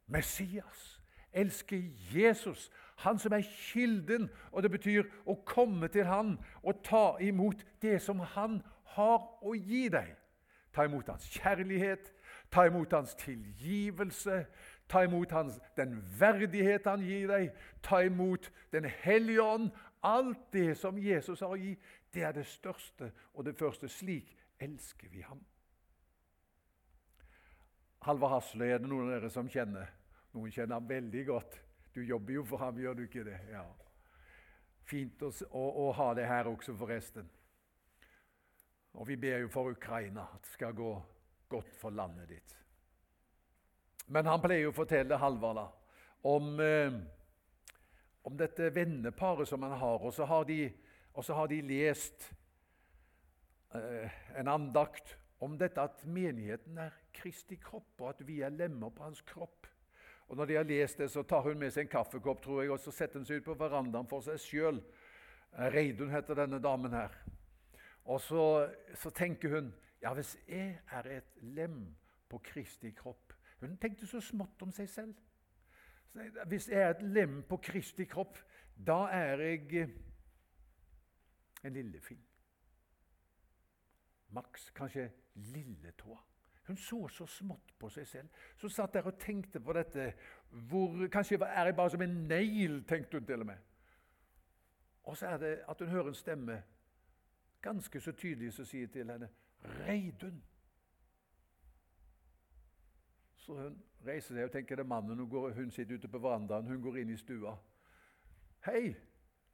Messias. 0.07 1.00
Elske 1.33 1.77
Jesus, 2.13 2.71
han 2.95 3.19
som 3.19 3.33
er 3.33 3.41
kilden. 3.41 4.29
Og 4.51 4.63
det 4.63 4.71
betyr 4.71 5.07
å 5.25 5.35
komme 5.45 5.87
til 5.87 6.05
han 6.05 6.37
og 6.63 6.83
ta 6.83 7.17
imot 7.21 7.63
det 7.81 7.99
som 8.01 8.19
han 8.35 8.61
har 8.95 9.21
å 9.41 9.55
gi 9.55 9.87
deg. 9.91 10.15
Ta 10.71 10.85
imot 10.87 11.09
hans 11.11 11.27
kjærlighet, 11.27 12.13
ta 12.51 12.65
imot 12.67 12.93
hans 12.95 13.15
tilgivelse, 13.19 14.45
ta 14.87 15.03
imot 15.03 15.31
hans, 15.31 15.59
den 15.75 15.97
verdighet 16.19 16.87
han 16.87 17.03
gir 17.03 17.27
deg, 17.27 17.49
ta 17.83 18.03
imot 18.03 18.51
Den 18.71 18.85
hellige 18.85 19.41
ånd. 19.43 19.71
Alt 20.03 20.53
det 20.53 20.77
som 20.77 20.97
Jesus 20.97 21.39
har 21.39 21.51
å 21.53 21.59
gi, 21.59 21.75
det 22.13 22.23
er 22.23 22.31
det 22.31 22.47
største 22.47 23.11
og 23.33 23.45
det 23.45 23.55
første. 23.59 23.89
Slik 23.89 24.31
elsker 24.59 25.11
vi 25.11 25.21
ham. 25.21 25.43
Halvard 28.01 28.31
Hasle 28.31 28.65
er 28.65 28.79
det 28.81 28.89
noen 28.89 29.09
av 29.09 29.13
dere 29.13 29.29
som 29.29 29.49
kjenner. 29.51 29.91
Noen 30.31 30.51
kjenner 30.53 30.79
ham 30.79 30.89
veldig 30.89 31.25
godt. 31.27 31.59
Du 31.95 32.01
jobber 32.03 32.33
jo 32.33 32.43
for 32.47 32.63
ham, 32.63 32.79
gjør 32.79 32.97
du 32.97 33.03
ikke 33.03 33.25
det? 33.27 33.37
Ja. 33.51 33.65
Fint 34.87 35.23
å, 35.23 35.31
å, 35.51 35.63
å 35.85 35.91
ha 35.95 36.11
det 36.17 36.27
her 36.29 36.49
også, 36.51 36.75
forresten. 36.79 37.27
Og 38.95 39.07
vi 39.07 39.17
ber 39.19 39.43
jo 39.43 39.51
for 39.51 39.71
Ukraina, 39.71 40.27
at 40.35 40.43
det 40.43 40.53
skal 40.55 40.75
gå 40.75 40.91
godt 41.51 41.75
for 41.79 41.95
landet 41.95 42.31
ditt. 42.31 42.55
Men 44.11 44.27
han 44.27 44.41
pleier 44.43 44.65
jo 44.65 44.73
å 44.73 44.75
fortelle 44.75 45.19
Halvard 45.19 45.61
om, 46.27 46.53
eh, 46.59 46.95
om 48.27 48.37
dette 48.39 48.71
venneparet 48.75 49.47
som 49.47 49.63
han 49.63 49.77
har. 49.79 50.03
Og 50.03 50.13
så 50.15 50.27
har 50.27 50.47
de 50.47 50.63
så 51.23 51.35
har 51.35 51.47
de 51.51 51.61
lest 51.61 52.31
eh, 53.75 54.11
en 54.39 54.47
andakt 54.47 55.17
om 55.43 55.57
dette 55.59 55.81
at 55.81 56.05
menigheten 56.05 56.77
er 56.79 56.95
Kristi 57.13 57.57
kropp, 57.59 57.99
og 57.99 58.13
at 58.13 58.21
vi 58.27 58.39
er 58.45 58.53
lemmer 58.53 58.93
på 58.95 59.03
hans 59.03 59.21
kropp. 59.27 59.67
Og 60.31 60.37
Når 60.37 60.45
de 60.45 60.55
har 60.55 60.63
lest 60.63 60.97
det, 60.97 61.09
så 61.11 61.23
tar 61.27 61.41
hun 61.43 61.59
med 61.59 61.73
seg 61.75 61.83
en 61.83 61.91
kaffekopp 61.91 62.43
tror 62.43 62.61
jeg, 62.61 62.71
og 62.71 62.79
så 62.79 62.91
setter 62.95 63.19
hun 63.19 63.25
seg 63.27 63.41
ut 63.41 63.49
på 63.49 63.55
verandaen 63.59 64.07
for 64.07 64.23
seg 64.23 64.39
sjøl. 64.39 64.77
Eh, 65.51 65.65
Reidun 65.73 66.13
heter 66.13 66.39
denne 66.39 66.59
damen 66.63 66.95
her. 66.95 67.17
Og 68.07 68.21
så, 68.23 68.45
så, 68.95 69.11
tenker 69.11 69.57
hun 69.57 69.73
ja, 70.01 70.13
hvis 70.15 70.37
jeg 70.47 70.79
er 70.87 71.09
et 71.17 71.43
lem 71.43 71.83
på 72.31 72.39
Kristi 72.47 72.93
kropp 72.95 73.35
Hun 73.59 73.75
tenkte 73.77 74.07
så 74.07 74.21
smått 74.23 74.63
om 74.63 74.71
seg 74.71 74.87
selv. 74.89 75.19
Hvis 76.47 76.69
jeg 76.71 76.79
er 76.79 76.95
et 76.95 77.03
lem 77.03 77.43
på 77.43 77.59
Kristi 77.61 78.07
kropp, 78.09 78.39
da 78.73 79.03
er 79.11 79.43
jeg 79.43 79.83
en 81.61 81.75
lillefing. 81.75 82.23
Maks 84.31 84.71
kanskje 84.73 85.11
lilletåa. 85.35 86.30
Hun 86.71 86.77
så 86.77 87.07
så 87.07 87.25
smått 87.25 87.73
på 87.79 87.89
seg 87.89 88.07
selv. 88.07 88.27
Så 88.57 88.69
satt 88.69 88.93
der 88.93 89.03
og 89.03 89.17
tenkte 89.19 89.59
på 89.59 89.73
dette. 89.73 90.13
Hvor, 90.49 91.07
kanskje 91.11 91.35
er 91.43 91.65
jeg 91.65 91.75
bare 91.75 91.89
som 91.89 92.01
en 92.01 92.23
negl, 92.29 92.83
tenkte 92.87 93.19
hun 93.19 93.25
til 93.25 93.39
og 93.39 93.45
med. 93.45 93.57
Og 95.03 95.17
så 95.17 95.27
er 95.27 95.37
det 95.37 95.59
at 95.67 95.79
hun 95.79 95.87
hører 95.87 96.07
en 96.07 96.13
stemme 96.13 96.63
ganske 97.61 97.99
så 97.99 98.11
tydelig 98.11 98.53
som 98.53 98.65
sier 98.65 98.87
til 98.87 99.11
henne 99.11 99.29
'Reidun'. 99.63 100.39
Så 103.35 103.53
hun 103.53 103.83
reiser 104.07 104.35
seg 104.35 104.43
og 104.43 104.51
tenker 104.51 104.75
det 104.75 104.83
er 104.83 104.87
mannen. 104.87 105.17
Hun, 105.17 105.29
går, 105.29 105.51
hun 105.51 105.71
sitter 105.71 105.95
ute 105.95 106.07
på 106.07 106.17
verandaen, 106.17 106.67
hun 106.67 106.81
går 106.81 106.97
inn 106.97 107.09
i 107.09 107.17
stua. 107.17 107.57
'Hei, 108.65 108.95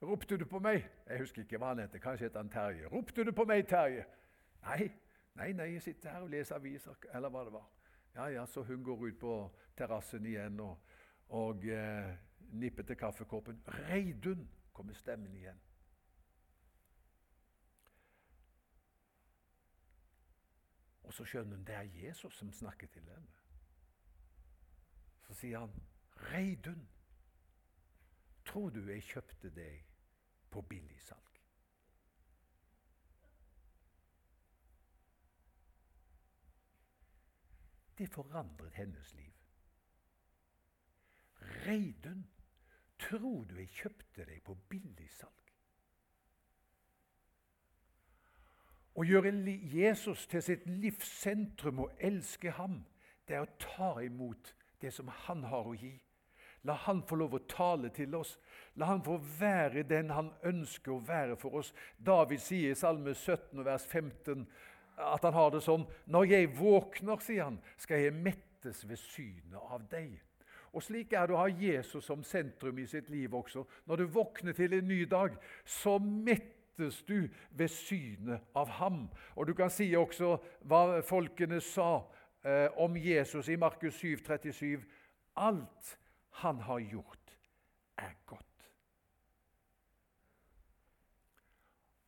ropte 0.02 0.38
du 0.38 0.46
på 0.46 0.60
meg?' 0.60 0.90
Jeg 1.10 1.20
husker 1.20 1.42
ikke 1.42 1.58
hva 1.58 1.68
han 1.74 1.80
heter. 1.80 2.00
Kanskje 2.00 2.26
heter 2.26 2.40
han 2.40 2.50
Terje. 2.50 2.88
'Ropte 2.88 3.24
du 3.24 3.32
på 3.32 3.44
meg, 3.44 3.68
Terje?' 3.68 4.06
Nei, 4.62 4.92
nei, 5.38 5.52
nei, 5.54 5.72
jeg 5.76 5.86
sitter 5.86 6.16
her 6.16 6.26
og 6.26 6.32
leser 6.34 6.58
aviser, 6.58 6.98
eller 7.14 7.34
hva 7.34 7.44
det 7.46 7.54
var. 7.54 7.68
Ja, 8.18 8.26
ja, 8.34 8.46
Så 8.46 8.64
hun 8.64 8.84
går 8.84 9.08
ut 9.08 9.20
på 9.20 9.34
terrassen 9.78 10.26
igjen 10.26 10.60
og, 10.60 10.78
og 11.30 11.66
eh, 11.66 12.16
nipper 12.52 12.84
til 12.84 12.98
kaffekoppen. 12.98 13.64
'Reidun', 13.68 14.48
kommer 14.74 14.94
stemmen 14.94 15.36
igjen. 15.36 15.62
Og 21.04 21.14
så 21.14 21.26
skjønner 21.26 21.56
hun 21.56 21.66
det 21.66 21.76
er 21.76 22.08
Jesus 22.08 22.38
som 22.38 22.52
snakker 22.52 22.88
til 22.88 23.02
henne. 23.02 23.38
Så 25.28 25.34
sier 25.34 25.60
han, 25.60 25.74
'Reidun, 26.16 26.88
tror 28.46 28.70
du 28.70 28.82
jeg 28.90 29.04
kjøpte 29.04 29.50
deg 29.50 29.86
på 30.52 30.62
billigsalg?' 30.62 31.27
Det 37.98 38.08
forandret 38.10 38.74
hennes 38.74 39.14
liv. 39.16 39.34
Reidun, 41.66 42.28
tror 43.00 43.44
du 43.50 43.58
jeg 43.58 43.70
kjøpte 43.74 44.26
deg 44.26 44.42
på 44.46 44.56
billigsalg? 44.70 45.34
Å 48.98 49.06
gjøre 49.06 49.32
Jesus 49.70 50.26
til 50.28 50.42
sitt 50.42 50.66
livssentrum 50.66 51.84
og 51.86 52.00
elske 52.02 52.54
ham, 52.58 52.80
det 53.28 53.38
er 53.38 53.46
å 53.46 53.58
ta 53.62 53.92
imot 54.02 54.54
det 54.82 54.94
som 54.94 55.10
han 55.28 55.44
har 55.50 55.70
å 55.70 55.76
gi. 55.78 55.94
La 56.66 56.74
han 56.88 57.04
få 57.08 57.16
lov 57.16 57.36
å 57.38 57.44
tale 57.50 57.92
til 57.94 58.16
oss. 58.18 58.34
La 58.76 58.90
han 58.90 59.04
få 59.06 59.20
være 59.40 59.86
den 59.88 60.10
han 60.12 60.32
ønsker 60.46 60.96
å 60.96 61.04
være 61.06 61.38
for 61.40 61.62
oss. 61.62 61.70
David 61.98 62.42
sier 62.42 62.74
i 62.74 62.80
Salme 62.80 63.14
17, 63.14 63.62
vers 63.64 63.86
15 63.86 64.48
at 64.98 65.24
han 65.24 65.34
har 65.34 65.52
det 65.54 65.62
sånn 65.66 65.86
Når 66.10 66.32
jeg 66.32 66.54
våkner, 66.58 67.22
sier 67.22 67.48
han, 67.48 67.60
skal 67.78 68.02
jeg 68.02 68.16
mettes 68.16 68.84
ved 68.90 69.00
synet 69.00 69.60
av 69.70 69.86
deg. 69.92 70.16
Og 70.74 70.84
Slik 70.84 71.14
er 71.14 71.28
det 71.28 71.36
å 71.36 71.42
ha 71.42 71.48
Jesus 71.50 72.06
som 72.06 72.24
sentrum 72.26 72.80
i 72.82 72.88
sitt 72.90 73.10
liv 73.10 73.34
også. 73.34 73.64
Når 73.88 74.02
du 74.02 74.06
våkner 74.18 74.58
til 74.58 74.76
en 74.78 74.88
ny 74.90 75.04
dag, 75.10 75.38
så 75.66 75.98
mettes 76.00 77.02
du 77.08 77.30
ved 77.50 77.72
synet 77.74 78.52
av 78.58 78.70
ham. 78.80 79.08
Og 79.36 79.48
Du 79.48 79.54
kan 79.58 79.72
si 79.74 79.90
også 79.96 80.36
hva 80.68 81.02
folkene 81.06 81.62
sa 81.62 82.04
eh, 82.44 82.68
om 82.78 82.98
Jesus 82.98 83.50
i 83.50 83.58
Markus 83.58 84.02
7, 84.02 84.18
37. 84.26 84.84
Alt 85.38 85.98
han 86.44 86.60
har 86.60 86.80
gjort, 86.80 87.38
er 87.98 88.14
godt. 88.26 88.47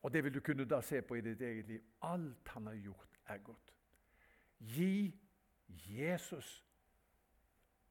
Og 0.10 0.14
Det 0.14 0.24
vil 0.24 0.34
du 0.34 0.40
kunne 0.40 0.66
da 0.66 0.82
se 0.82 1.02
på 1.02 1.16
i 1.16 1.22
ditt 1.22 1.42
eget 1.42 1.68
liv. 1.68 1.82
Alt 2.02 2.48
han 2.48 2.68
har 2.68 2.76
gjort, 2.76 3.18
er 3.28 3.38
godt. 3.38 3.74
Gi 4.60 5.16
Jesus 5.70 6.66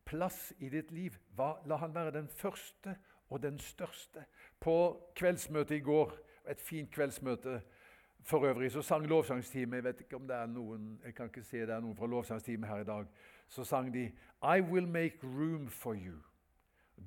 plass 0.05 0.55
i 0.59 0.69
ditt 0.69 0.91
liv. 0.91 1.15
La 1.39 1.77
han 1.77 1.95
være 1.95 2.11
den 2.11 2.29
første 2.29 2.97
og 3.31 3.43
den 3.43 3.59
største. 3.59 4.25
På 4.61 5.07
kveldsmøtet 5.15 5.77
i 5.77 5.81
går 5.81 6.17
et 6.51 6.61
fint 6.61 6.91
kveldsmøte. 6.91 7.61
For 8.23 8.47
øvrig 8.47 8.73
så 8.73 8.83
sang 8.83 9.07
lovsangsteamet 9.07 9.77
Jeg 9.77 9.85
vet 9.85 10.01
ikke 10.01 10.17
om 10.17 10.27
det 10.27 10.37
er 10.37 10.47
noen 10.47 11.01
jeg 11.05 11.15
kan 11.15 11.31
ikke 11.31 11.43
se 11.43 11.61
det 11.61 11.71
er 11.71 11.81
noen 11.81 11.97
fra 11.97 12.07
lovsangsteamet 12.07 12.69
her 12.69 12.83
i 12.83 12.85
dag. 12.85 13.07
Så 13.49 13.65
sang 13.65 13.95
de 13.95 14.11
I 14.43 14.61
will 14.61 14.89
make 14.89 15.19
room 15.23 15.69
for 15.69 15.95
you. 15.95 16.19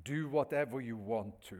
Do 0.08 0.28
whatever 0.28 0.80
you 0.80 0.96
want 0.96 1.34
to. 1.42 1.56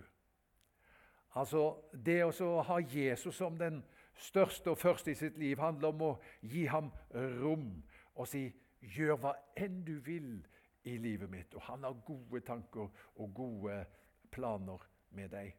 Altså, 1.34 1.82
Det 1.92 2.24
å 2.24 2.62
ha 2.62 2.78
Jesus 2.78 3.36
som 3.36 3.58
den 3.58 3.82
største 4.14 4.70
og 4.70 4.78
første 4.78 5.10
i 5.10 5.14
sitt 5.14 5.38
liv 5.38 5.58
handler 5.58 5.88
om 5.88 6.02
å 6.02 6.12
gi 6.42 6.66
ham 6.66 6.90
rom 7.12 7.82
og 8.14 8.28
si 8.28 8.52
'gjør 8.82 9.16
hva 9.16 9.32
enn 9.56 9.84
du 9.84 9.98
vil 10.00 10.46
i 10.84 10.96
livet 10.96 11.30
mitt'. 11.30 11.54
Og 11.54 11.62
han 11.62 11.84
har 11.84 12.04
gode 12.06 12.40
tanker 12.40 12.90
og 13.16 13.34
gode 13.34 13.86
planer 14.30 14.78
med 15.10 15.30
deg. 15.30 15.56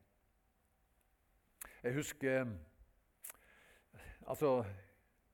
Jeg 1.84 1.94
husker 1.94 2.48
Altså, 4.28 4.64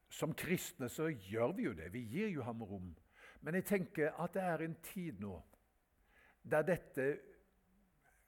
som 0.10 0.34
kristne 0.34 0.89
så 0.89 1.08
gjør 1.08 1.52
vi 1.56 1.63
jo 1.63 1.73
det. 1.73 1.93
Vi 1.93 1.99
gir 1.99 2.28
jo 2.28 2.41
ham 2.41 2.63
rom. 2.63 2.95
Men 3.41 3.56
jeg 3.56 3.65
tenker 3.65 4.15
at 4.17 4.34
det 4.34 4.41
er 4.43 4.63
en 4.65 4.75
tid 4.84 5.19
nå 5.21 5.36
der 6.49 6.63
dette 6.65 7.19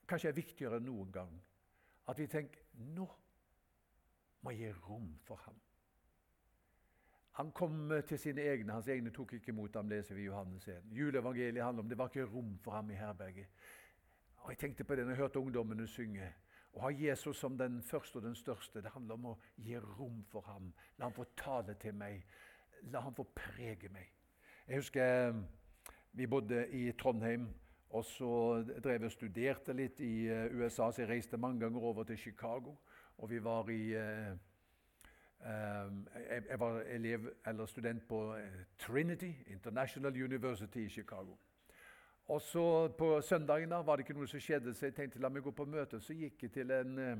kanskje 0.07 0.29
er 0.29 0.37
viktigere 0.37 0.77
enn 0.77 0.85
noen 0.85 1.11
gang. 1.11 1.31
At 2.11 2.19
vi 2.19 2.27
tenker 2.27 2.65
nå 2.91 3.07
må 4.41 4.51
jeg 4.51 4.59
gi 4.59 4.71
rom 4.87 5.11
for 5.23 5.39
ham. 5.45 5.59
Han 7.39 7.51
kom 7.55 7.93
til 8.07 8.19
sine 8.19 8.43
egne, 8.43 8.73
hans 8.73 8.89
egne 8.91 9.13
tok 9.15 9.37
ikke 9.37 9.53
imot 9.53 9.75
ham, 9.79 9.89
leser 9.89 10.17
vi 10.17 10.25
i 10.25 10.25
Johannes 10.25 10.67
1. 10.67 10.89
Juleevangeliet 10.91 11.63
handler 11.63 11.85
om 11.85 11.89
det 11.89 11.97
var 11.97 12.11
ikke 12.11 12.25
rom 12.27 12.57
for 12.59 12.75
ham 12.75 12.91
i 12.91 12.97
herberget. 12.99 13.47
Og 14.41 14.49
Jeg 14.49 14.57
tenkte 14.57 14.83
på 14.83 14.95
det 14.95 15.05
når 15.05 15.13
jeg 15.13 15.21
hørte 15.21 15.39
ungdommene 15.39 15.87
synge. 15.87 16.27
Å 16.73 16.83
ha 16.85 16.91
Jesus 16.95 17.37
som 17.37 17.57
den 17.57 17.81
første 17.83 18.19
og 18.19 18.25
den 18.25 18.35
største, 18.35 18.81
det 18.81 18.91
handler 18.91 19.15
om 19.15 19.25
å 19.31 19.37
gi 19.55 19.77
rom 19.79 20.23
for 20.31 20.41
ham. 20.47 20.73
La 20.97 21.07
ham 21.07 21.15
få 21.15 21.25
tale 21.37 21.75
til 21.79 21.95
meg. 21.95 22.23
La 22.91 23.03
ham 23.05 23.15
få 23.15 23.23
prege 23.35 23.91
meg. 23.91 24.11
Jeg 24.67 24.83
husker 24.83 25.27
eh, 25.29 25.41
vi 26.11 26.27
bodde 26.27 26.65
i 26.75 26.89
Trondheim, 26.99 27.47
og 27.91 28.05
så 28.05 28.31
drev 28.83 29.01
jeg 29.01 29.09
og 29.09 29.11
studerte 29.11 29.73
litt 29.73 29.99
i 29.99 30.27
eh, 30.31 30.55
USA. 30.55 30.91
Så 30.91 31.03
jeg 31.03 31.09
reiste 31.09 31.37
mange 31.37 31.59
ganger 31.59 31.83
over 31.91 32.03
til 32.03 32.17
Chicago, 32.17 32.75
og 33.17 33.29
vi 33.29 33.43
var 33.43 33.69
i 33.69 33.83
eh, 33.93 34.33
jeg 36.49 36.59
var 36.59 36.83
elev 36.85 37.31
eller 37.49 37.65
student 37.65 38.03
på 38.07 38.35
Trinity 38.79 39.31
International 39.47 40.23
University 40.23 40.85
i 40.85 40.89
Chicago. 40.89 41.37
Og 42.31 42.41
så 42.41 42.87
På 42.97 43.21
søndagen 43.21 43.69
da 43.69 43.81
var 43.81 43.95
det 43.95 44.05
ikke 44.05 44.15
noe 44.15 44.27
som 44.27 44.39
skjedde, 44.39 44.73
så 44.73 44.85
jeg 44.87 44.95
tenkte 44.95 45.19
la 45.19 45.29
meg 45.29 45.43
gå 45.43 45.51
på 45.51 45.65
møte. 45.67 45.99
Så 45.99 46.15
gikk 46.15 46.43
jeg 46.43 46.51
til 46.51 46.71
en, 46.71 46.97
eh, 46.99 47.17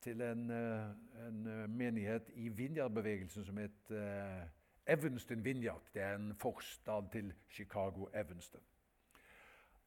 til 0.00 0.22
en, 0.22 0.50
eh, 0.50 1.26
en 1.26 1.46
eh, 1.46 1.68
menighet 1.68 2.30
i 2.34 2.48
Vinjar-bevegelsen 2.48 3.44
som 3.44 3.58
het 3.58 3.90
uh, 3.90 4.42
Evanston 4.86 5.44
Vinjard. 5.44 5.82
Det 5.94 6.02
er 6.02 6.14
en 6.14 6.34
forstad 6.34 7.10
til 7.12 7.32
Chicago, 7.48 8.08
Evanston. 8.14 8.60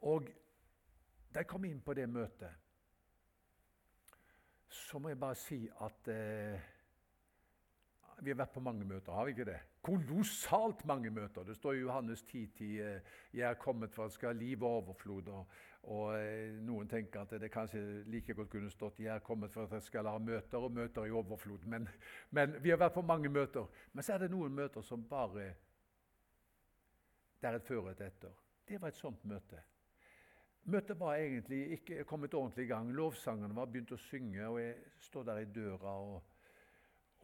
Og 0.06 0.30
da 1.34 1.42
jeg 1.42 1.50
kom 1.50 1.66
inn 1.66 1.82
på 1.82 1.94
det 1.98 2.06
møtet, 2.10 2.62
så 4.70 5.00
må 5.00 5.10
jeg 5.10 5.20
bare 5.20 5.38
si 5.40 5.58
at 5.82 6.10
eh, 6.12 6.72
vi 8.22 8.32
har 8.32 8.38
vært 8.40 8.54
på 8.56 8.64
mange 8.64 8.86
møter, 8.88 9.12
har 9.12 9.26
vi 9.28 9.34
ikke 9.36 9.48
det? 9.50 9.60
Kolossalt 9.84 10.86
mange 10.88 11.10
møter. 11.12 11.44
Det 11.44 11.56
står 11.58 11.74
i 11.74 11.82
Johannes 11.82 12.24
10.10 12.24 12.48
10, 12.58 12.70
'Jeg 13.34 13.50
er 13.50 13.54
kommet 13.54 13.94
for 13.94 14.06
at 14.06 14.12
skal 14.12 14.28
ha 14.28 14.34
liv 14.34 14.64
og 14.64 14.78
overflod'. 14.78 15.30
Og, 15.30 15.48
og, 15.84 16.20
eh, 16.20 16.54
Noen 16.62 16.88
tenker 16.90 17.22
at 17.22 17.42
det 17.42 17.52
kanskje 17.52 18.04
like 18.08 18.34
godt 18.34 18.50
kunne 18.50 18.70
stått 18.70 19.00
'Jeg 19.00 19.16
er 19.16 19.20
kommet 19.20 19.52
for 19.52 19.64
at 19.64 19.72
jeg 19.72 19.82
skal 19.82 20.08
ha 20.08 20.18
møter 20.18 20.58
og 20.58 20.72
møter 20.72 21.06
i 21.06 21.10
overflod'. 21.10 21.66
Men, 21.66 21.90
men 22.32 22.64
vi 22.64 22.70
har 22.70 22.78
vært 22.78 22.94
på 22.94 23.02
mange 23.02 23.30
møter. 23.30 23.68
Men 23.94 24.04
så 24.04 24.14
er 24.14 24.18
det 24.18 24.32
noen 24.32 24.56
møter 24.56 24.82
som 24.82 25.10
bare 25.10 25.54
Det 27.42 27.52
er 27.52 27.56
et 27.56 27.64
før 27.64 27.78
og 27.78 27.90
et 27.92 28.02
etter. 28.02 28.32
Det 28.68 28.82
var 28.82 28.88
et 28.88 28.96
sånt 28.96 29.26
møte. 29.26 29.62
Møtet 30.66 30.98
var 31.00 31.16
egentlig 31.16 31.60
ikke 31.78 32.04
kommet 32.10 32.34
ordentlig 32.34 32.66
i 32.66 32.72
gang. 32.72 32.90
Lovsangerne 32.92 33.56
var 33.56 33.70
begynt 33.70 33.92
å 33.94 34.02
synge, 34.02 34.48
og 34.48 34.58
jeg 34.58 34.76
står 35.06 35.28
der 35.28 35.42
i 35.44 35.50
døra 35.54 35.92
og, 36.02 36.24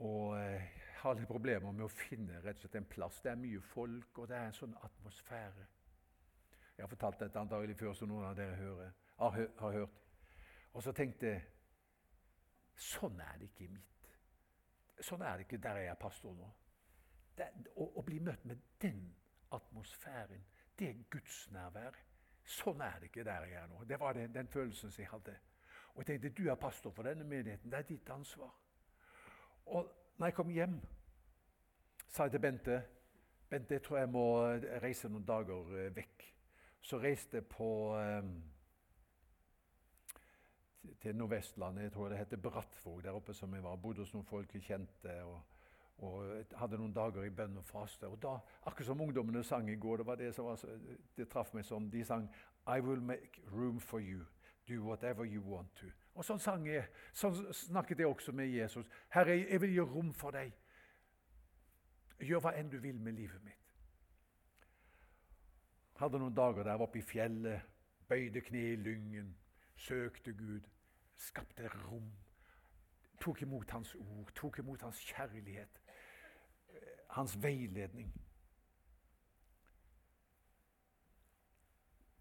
og 0.06 0.36
eh, 0.38 0.68
har 1.02 1.18
litt 1.18 1.30
problemer 1.30 1.74
med 1.74 1.88
å 1.88 1.94
finne 1.94 2.42
rett 2.44 2.60
og 2.60 2.68
slett 2.68 2.78
en 2.78 2.90
plass. 2.92 3.18
Det 3.24 3.32
er 3.32 3.40
mye 3.42 3.62
folk, 3.72 4.20
og 4.22 4.30
det 4.30 4.38
er 4.38 4.50
en 4.50 4.58
sånn 4.60 4.76
atmosfære. 4.86 5.66
Jeg 6.76 6.86
har 6.86 6.92
fortalt 6.92 7.24
dette 7.24 7.42
antagelig 7.42 7.80
før, 7.80 7.96
så 7.98 8.10
noen 8.10 8.28
av 8.30 8.38
dere 8.38 8.60
hører, 8.60 8.94
har, 9.18 9.40
har, 9.64 9.80
hørt. 9.80 9.98
Og 10.74 10.86
så 10.86 10.94
tenkte 10.98 11.34
jeg 11.34 11.42
sånn 12.78 13.20
er 13.22 13.42
det 13.42 13.50
ikke 13.50 13.66
i 13.66 13.74
mitt. 13.74 14.14
Sånn 15.02 15.26
er 15.26 15.38
det 15.38 15.48
ikke 15.48 15.62
der 15.66 15.82
jeg 15.82 15.92
er 15.96 16.00
pastor 16.02 16.38
nå. 16.38 16.54
Det, 17.38 17.50
å, 17.74 17.90
å, 17.90 18.06
bli 18.06 18.22
møtt 18.22 18.46
med 18.46 18.62
den 18.82 19.02
atmosfæren, 19.54 20.46
det 20.78 20.90
er 20.92 21.04
gudsnærvær. 21.10 21.98
Sånn 22.46 22.82
er 22.82 23.00
det 23.00 23.12
ikke 23.12 23.26
der 23.26 23.46
jeg 23.48 23.62
er 23.62 23.68
nå. 23.70 23.84
Det 23.88 24.00
var 24.00 24.18
den, 24.18 24.34
den 24.34 24.48
følelsen 24.48 24.94
jeg 24.98 25.10
hadde. 25.12 25.36
Og 25.94 26.02
jeg 26.02 26.08
tenkte 26.08 26.34
du 26.36 26.50
er 26.50 26.56
pastor 26.56 26.92
for 26.92 27.08
denne 27.08 27.24
menigheten. 27.28 27.72
Det 27.72 27.80
er 27.80 27.88
ditt 27.88 28.10
ansvar. 28.10 28.52
Og 29.66 29.92
når 30.18 30.28
jeg 30.28 30.36
kom 30.36 30.50
hjem, 30.50 30.80
sa 32.08 32.28
jeg 32.28 32.32
til 32.32 32.44
Bente 32.44 32.82
Bente, 33.52 33.74
jeg 33.74 33.84
tror 33.84 33.98
jeg 33.98 34.10
må 34.10 34.26
reise 34.80 35.10
noen 35.12 35.26
dager 35.28 35.74
eh, 35.76 35.90
vekk. 35.96 36.24
Så 36.82 36.98
reiste 37.04 37.42
jeg 37.42 37.46
på 37.52 37.68
um, 38.00 38.30
til 41.04 41.18
Nordvestlandet. 41.20 41.84
Jeg 41.84 41.92
tror 41.92 42.10
det 42.10 42.22
heter 42.22 42.40
Brattvåg 42.40 43.04
der 43.04 43.18
oppe 43.18 43.36
som 43.36 43.54
jeg 43.54 43.64
var. 43.64 43.76
Bodde 43.76 44.06
hos 44.06 44.14
noen 44.16 44.26
folk 44.26 44.56
jeg 44.56 44.64
kjente. 44.64 45.18
og, 45.28 45.51
og 46.02 46.46
hadde 46.58 46.78
noen 46.82 46.94
dager 46.94 47.26
i 47.26 47.30
bønn 47.30 47.58
og 47.62 47.66
faste. 47.66 48.08
Og 48.10 48.18
da, 48.22 48.38
Akkurat 48.66 48.88
som 48.88 49.02
ungdommene 49.02 49.44
sang 49.44 49.70
i 49.70 49.76
går, 49.76 49.98
det 50.02 50.06
var 50.06 50.16
det 50.16 50.32
som 50.36 50.46
var, 50.46 50.62
det 51.18 51.28
traff 51.30 51.54
meg 51.54 51.66
sånn. 51.66 51.90
De 51.94 52.04
sang 52.06 52.30
I 52.68 52.80
will 52.82 53.02
make 53.02 53.42
room 53.52 53.80
for 53.80 54.00
you. 54.00 54.26
Do 54.68 54.82
whatever 54.84 55.26
you 55.26 55.42
want 55.42 55.76
to. 55.82 55.90
Og 56.14 56.26
sånn, 56.26 56.40
sang 56.40 56.66
jeg, 56.68 56.88
sånn 57.14 57.38
snakket 57.54 58.02
jeg 58.02 58.10
også 58.10 58.34
med 58.36 58.50
Jesus. 58.50 58.88
Herre, 59.14 59.38
jeg 59.38 59.62
vil 59.62 59.74
gjøre 59.78 59.94
rom 59.96 60.14
for 60.14 60.36
deg. 60.36 60.54
Gjør 62.22 62.44
hva 62.46 62.56
enn 62.58 62.70
du 62.70 62.78
vil 62.82 63.00
med 63.02 63.18
livet 63.18 63.44
mitt. 63.46 63.58
Hadde 66.02 66.18
noen 66.22 66.34
dager 66.34 66.66
der 66.66 66.82
oppe 66.82 66.98
i 66.98 67.06
fjellet, 67.06 67.62
bøyde 68.10 68.42
kne 68.42 68.62
i 68.72 68.78
lyngen, 68.78 69.36
søkte 69.78 70.34
Gud, 70.34 70.66
skapte 71.18 71.70
rom, 71.86 72.10
tok 73.22 73.42
imot 73.46 73.72
Hans 73.72 73.94
ord, 73.96 74.32
tok 74.36 74.60
imot 74.60 74.82
Hans 74.82 75.02
kjærlighet, 75.06 75.81
Hans 77.12 77.36
veiledning. 77.44 78.14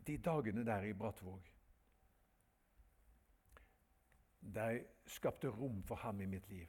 De 0.07 0.19
dagene 0.19 0.65
der 0.67 0.83
i 0.89 0.93
Brattvåg 0.93 1.51
de 4.41 4.85
skapte 5.07 5.49
rom 5.49 5.83
for 5.83 5.95
ham 5.95 6.21
i 6.21 6.27
mitt 6.27 6.49
liv. 6.49 6.69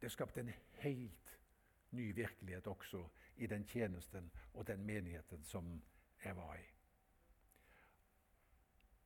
Det 0.00 0.12
skapte 0.12 0.40
en 0.40 0.52
helt 0.72 1.38
ny 1.90 2.14
virkelighet 2.14 2.66
også 2.66 3.08
i 3.36 3.46
den 3.46 3.64
tjenesten 3.64 4.30
og 4.54 4.66
den 4.66 4.84
menigheten 4.84 5.44
som 5.44 5.82
jeg 6.24 6.36
var 6.36 6.54
i. 6.54 6.66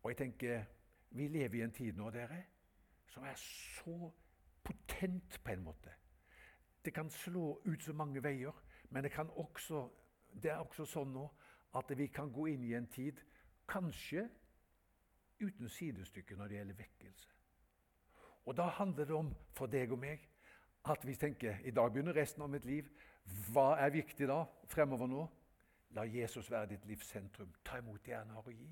Og 0.02 0.10
jeg 0.10 0.16
tenker 0.16 0.64
vi 1.10 1.28
lever 1.28 1.54
i 1.54 1.62
en 1.62 1.72
tid 1.72 1.92
nå, 1.92 2.10
dere, 2.10 2.44
som 3.06 3.22
er 3.22 3.34
så 3.34 4.12
potent 4.64 5.40
på 5.44 5.52
en 5.52 5.64
måte. 5.64 5.92
Det 6.84 6.94
kan 6.94 7.10
slå 7.10 7.60
ut 7.64 7.82
så 7.82 7.92
mange 7.92 8.22
veier, 8.22 8.54
men 8.90 9.04
det, 9.04 9.12
også, 9.18 9.88
det 10.42 10.50
er 10.50 10.62
også 10.62 10.84
sånn 10.84 11.12
nå 11.12 11.26
at 11.78 11.92
vi 11.96 12.06
kan 12.06 12.32
gå 12.32 12.46
inn 12.50 12.64
i 12.64 12.74
en 12.74 12.88
tid 12.90 13.20
kanskje 13.70 14.24
uten 15.40 15.68
sidestykke 15.68 16.36
når 16.36 16.48
det 16.48 16.56
gjelder 16.56 16.80
vekkelse. 16.80 17.28
Og 18.44 18.56
Da 18.56 18.66
handler 18.68 19.04
det 19.04 19.14
om 19.14 19.34
for 19.54 19.66
deg 19.66 19.92
og 19.92 19.98
meg 19.98 20.26
at 20.84 21.06
vi 21.06 21.14
tenker 21.14 21.60
i 21.64 21.70
dag 21.70 21.92
begynner 21.92 22.16
resten 22.16 22.42
av 22.42 22.50
mitt 22.50 22.64
liv. 22.64 22.88
Hva 23.52 23.76
er 23.78 23.92
viktig 23.94 24.26
da 24.28 24.44
fremover 24.66 25.06
nå? 25.06 25.26
La 25.94 26.06
Jesus 26.06 26.50
være 26.50 26.72
ditt 26.72 26.86
livs 26.86 27.06
sentrum. 27.06 27.52
Ta 27.64 27.78
imot 27.78 28.04
det 28.06 28.16
han 28.16 28.30
har 28.30 28.46
å 28.46 28.54
gi. 28.54 28.70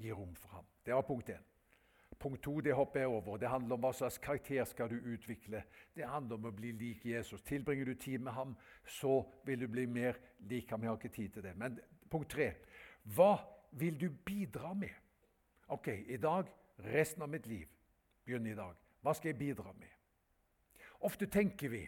Gi 0.00 0.12
rom 0.12 0.34
for 0.36 0.48
ham. 0.48 0.66
Det 0.84 0.94
var 0.94 1.02
punkt 1.02 1.28
én. 1.28 1.49
Punkt 2.20 2.42
to 2.44 2.58
det 2.60 2.74
hopper 2.76 3.00
jeg 3.00 3.08
over. 3.08 3.36
Det 3.40 3.48
handler 3.48 3.78
om 3.78 3.84
hva 3.86 3.92
slags 3.96 4.18
karakter 4.20 4.64
skal 4.68 4.90
du 4.92 4.98
utvikle. 5.12 5.62
Det 5.96 6.04
handler 6.04 6.36
om 6.36 6.50
å 6.50 6.52
bli 6.52 6.72
lik 6.76 7.06
Jesus. 7.08 7.40
Tilbringer 7.42 7.88
du 7.88 7.94
tid 7.94 8.20
med 8.20 8.34
ham, 8.36 8.52
så 8.84 9.22
vil 9.48 9.62
du 9.62 9.68
bli 9.72 9.86
mer 9.88 10.18
lik 10.50 10.70
ham. 10.70 10.82
Jeg 10.84 10.90
har 10.90 10.98
ikke 11.00 11.14
tid 11.16 11.32
til 11.36 11.46
det. 11.48 11.54
Men 11.56 11.78
punkt 12.10 12.28
tre 12.36 12.52
hva 13.16 13.38
vil 13.72 13.96
du 13.96 14.10
bidra 14.10 14.74
med? 14.74 14.92
Ok, 15.72 15.88
i 15.88 16.18
dag, 16.20 16.50
resten 16.84 17.22
av 17.22 17.30
mitt 17.32 17.46
liv, 17.46 17.68
begynner 18.26 18.52
i 18.52 18.58
dag. 18.58 18.76
Hva 19.00 19.14
skal 19.16 19.32
jeg 19.32 19.38
bidra 19.38 19.72
med? 19.72 19.88
Ofte 21.00 21.26
tenker 21.26 21.72
vi 21.72 21.86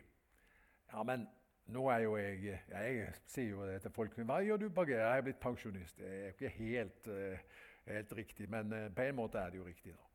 ja, 0.93 1.03
men 1.05 1.27
nå 1.73 1.87
er 1.93 2.05
jo 2.05 2.17
jeg 2.17 2.59
Jeg 2.69 3.13
sier 3.27 3.51
jo 3.51 3.67
det 3.67 3.79
til 3.83 3.93
folk 3.93 4.17
Hva 4.17 4.41
gjør 4.45 4.65
du, 4.65 4.69
Bagge? 4.71 4.97
Jeg 4.97 5.19
er 5.19 5.27
blitt 5.27 5.41
pensjonist. 5.41 5.99
Det 5.99 6.09
er 6.09 6.33
ikke 6.33 6.55
helt, 6.57 7.09
uh, 7.09 7.61
helt 7.87 8.17
riktig, 8.17 8.49
men 8.51 8.73
uh, 8.73 8.89
på 8.95 9.09
en 9.09 9.21
måte 9.21 9.41
er 9.41 9.53
det 9.53 9.61
jo 9.61 9.69
riktig. 9.69 9.93
da. 9.93 10.12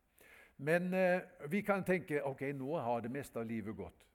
Men 0.58 0.93
eh, 0.93 1.22
vi 1.50 1.62
kan 1.62 1.84
tenke 1.84 2.24
ok, 2.26 2.41
nå 2.41 2.80
har 2.80 3.02
det 3.02 3.12
meste 3.13 3.39
av 3.39 3.46
livet 3.46 3.76
gått. 3.78 4.06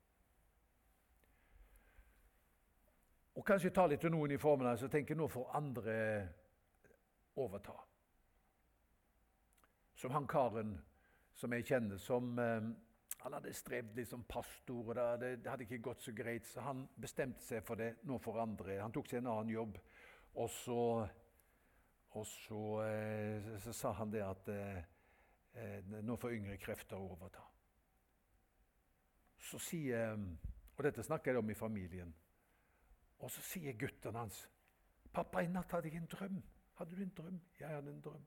Og 3.39 3.47
kanskje 3.47 3.71
ta 3.73 3.87
litt 3.87 4.03
til 4.03 4.13
noen 4.13 4.35
i 4.35 4.41
formene 4.43 4.75
og 4.75 4.91
tenke 4.91 5.15
nå 5.17 5.29
får 5.31 5.53
andre 5.57 5.95
overta. 7.39 7.77
Som 9.95 10.13
han 10.19 10.27
karen 10.27 10.75
som 11.39 11.55
jeg 11.55 11.69
kjenner, 11.71 12.01
som 12.03 12.35
eh, 12.43 12.67
han 13.23 13.37
hadde 13.39 13.55
strevd 13.55 13.95
litt 13.97 14.11
som 14.11 14.25
pastor, 14.27 14.91
og 14.91 14.97
det, 14.99 15.37
det, 15.45 15.51
hadde 15.51 15.69
ikke 15.69 15.85
gått 15.87 16.03
så 16.03 16.13
greit, 16.17 16.49
så 16.51 16.67
han 16.67 16.83
bestemte 16.99 17.45
seg 17.47 17.63
for 17.65 17.79
det 17.79 17.95
nå 18.11 18.19
for 18.21 18.43
andre. 18.43 18.81
Han 18.83 18.93
tok 18.93 19.07
seg 19.09 19.23
en 19.23 19.31
annen 19.31 19.55
jobb, 19.55 19.79
og 20.43 20.51
så, 20.51 20.81
og 22.19 22.27
så, 22.27 22.65
eh, 22.89 23.55
så 23.63 23.77
sa 23.79 23.95
han 24.03 24.11
det 24.11 24.27
at 24.27 24.51
eh 24.51 24.83
nå 26.03 26.17
får 26.17 26.35
yngre 26.39 26.57
krefter 26.57 26.97
overta. 26.97 27.45
Så 29.39 29.59
sier, 29.59 30.17
Og 30.73 30.85
dette 30.85 31.03
snakker 31.05 31.33
jeg 31.33 31.39
om 31.39 31.51
i 31.51 31.55
familien. 31.55 32.15
Og 33.19 33.31
så 33.31 33.43
sier 33.45 33.77
guttene 33.79 34.19
hans 34.19 34.49
'Pappa, 35.13 35.43
i 35.43 35.49
natt 35.49 35.73
hadde 35.73 35.89
jeg 35.89 35.97
en 35.97 36.07
drøm.' 36.07 36.43
'Hadde 36.75 36.97
du 36.97 37.03
en 37.03 37.15
drøm?' 37.17 37.41
'Jeg 37.59 37.69
hadde 37.69 37.91
en 37.91 38.01
drøm.' 38.01 38.27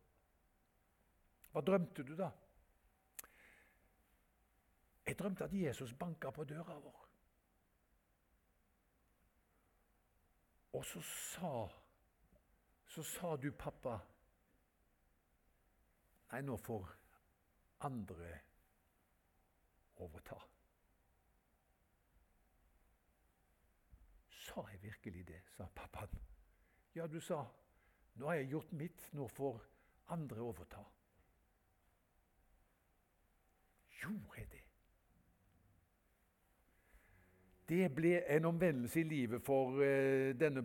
Hva 1.51 1.61
drømte 1.61 2.03
du 2.03 2.15
da? 2.15 2.29
Jeg 5.05 5.19
drømte 5.19 5.43
at 5.43 5.53
Jesus 5.53 5.93
banka 5.93 6.29
på 6.29 6.43
døra 6.43 6.79
vår. 6.79 7.09
Og 10.73 10.85
så 10.85 11.01
sa, 11.01 11.67
så 12.85 13.03
sa 13.03 13.35
du, 13.35 13.51
pappa 13.51 13.99
Nei, 16.31 16.41
nå 16.41 16.57
får 16.57 17.04
andre 17.85 18.31
overta. 20.01 20.39
Sa 24.45 24.65
jeg 24.71 24.81
virkelig 24.83 25.27
det, 25.27 25.41
sa 25.57 25.67
pappaen. 25.75 26.19
Ja, 26.95 27.07
du 27.07 27.19
sa 27.19 27.43
nå 28.15 28.29
har 28.29 28.37
jeg 28.39 28.51
gjort 28.53 28.71
mitt, 28.71 29.09
nå 29.13 29.27
får 29.27 29.63
andre 30.15 30.41
overta. 30.41 30.83
Gjorde 34.01 34.37
jeg 34.37 34.51
det? 34.51 34.61
Det 37.69 37.95
ble 37.95 38.13
en 38.37 38.45
omvendelse 38.45 38.99
i 39.01 39.03
livet 39.09 39.43
for 39.43 39.81
uh, 39.81 40.31
denne 40.37 40.63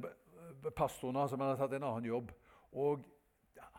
pastoren 0.77 1.29
som 1.29 1.41
hadde 1.41 1.57
tatt 1.59 1.75
en 1.75 1.89
annen 1.89 2.11
jobb. 2.11 2.31
Og 2.79 3.07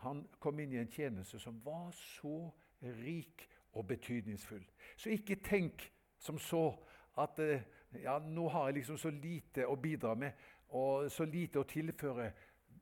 han 0.02 0.24
kom 0.42 0.58
inn 0.60 0.74
i 0.74 0.80
en 0.82 0.90
tjeneste 0.90 1.38
som 1.40 1.60
var 1.64 1.92
så 1.94 2.50
rik 2.82 3.48
og 3.72 3.86
betydningsfull. 3.86 4.64
Så 4.96 5.10
ikke 5.10 5.40
tenk 5.44 5.92
som 6.18 6.38
så 6.38 6.70
at 7.18 7.38
uh, 7.38 7.60
ja, 8.02 8.18
nå 8.18 8.48
har 8.48 8.68
jeg 8.68 8.80
liksom 8.80 8.98
så 8.98 9.10
lite 9.10 9.66
å 9.68 9.76
bidra 9.76 10.14
med 10.14 10.32
og 10.72 11.10
så 11.12 11.24
lite 11.28 11.60
å 11.60 11.68
tilføre. 11.68 12.30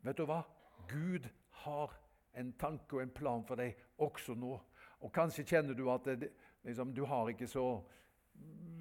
Vet 0.04 0.18
du 0.18 0.26
hva? 0.28 0.42
Gud 0.88 1.26
har 1.64 1.94
en 2.38 2.52
tanke 2.58 2.96
og 2.96 3.02
en 3.02 3.14
plan 3.14 3.42
for 3.46 3.58
deg 3.58 3.78
også 3.98 4.36
nå. 4.38 4.52
Og 5.00 5.12
Kanskje 5.14 5.46
kjenner 5.48 5.74
du 5.74 5.88
at 5.90 6.06
det, 6.06 6.30
liksom, 6.64 6.94
du 6.94 7.02
har 7.08 7.30
ikke 7.32 7.48
så 7.50 7.64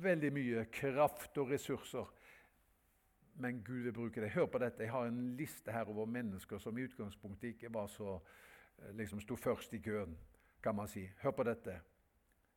veldig 0.04 0.32
mye 0.34 0.66
kraft 0.72 1.38
og 1.42 1.52
ressurser. 1.54 2.08
Men 3.40 3.64
Gud 3.64 3.88
vil 3.88 3.96
bruke 3.96 4.22
det. 4.22 4.34
Hør 4.36 4.50
på 4.52 4.60
dette. 4.60 4.84
Jeg 4.84 4.92
har 4.92 5.08
en 5.08 5.36
liste 5.40 5.72
her 5.72 5.90
over 5.90 6.06
mennesker 6.06 6.60
som 6.60 6.78
i 6.78 6.86
utgangspunktet 6.88 7.56
ikke 7.56 7.74
var 7.74 7.88
så, 7.88 8.20
eh, 8.78 8.96
liksom 8.96 9.22
sto 9.24 9.36
først 9.36 9.74
i 9.74 9.82
køen, 9.84 10.18
kan 10.64 10.76
man 10.76 10.88
si. 10.88 11.10
Hør 11.22 11.32
på 11.32 11.44
dette. 11.44 11.82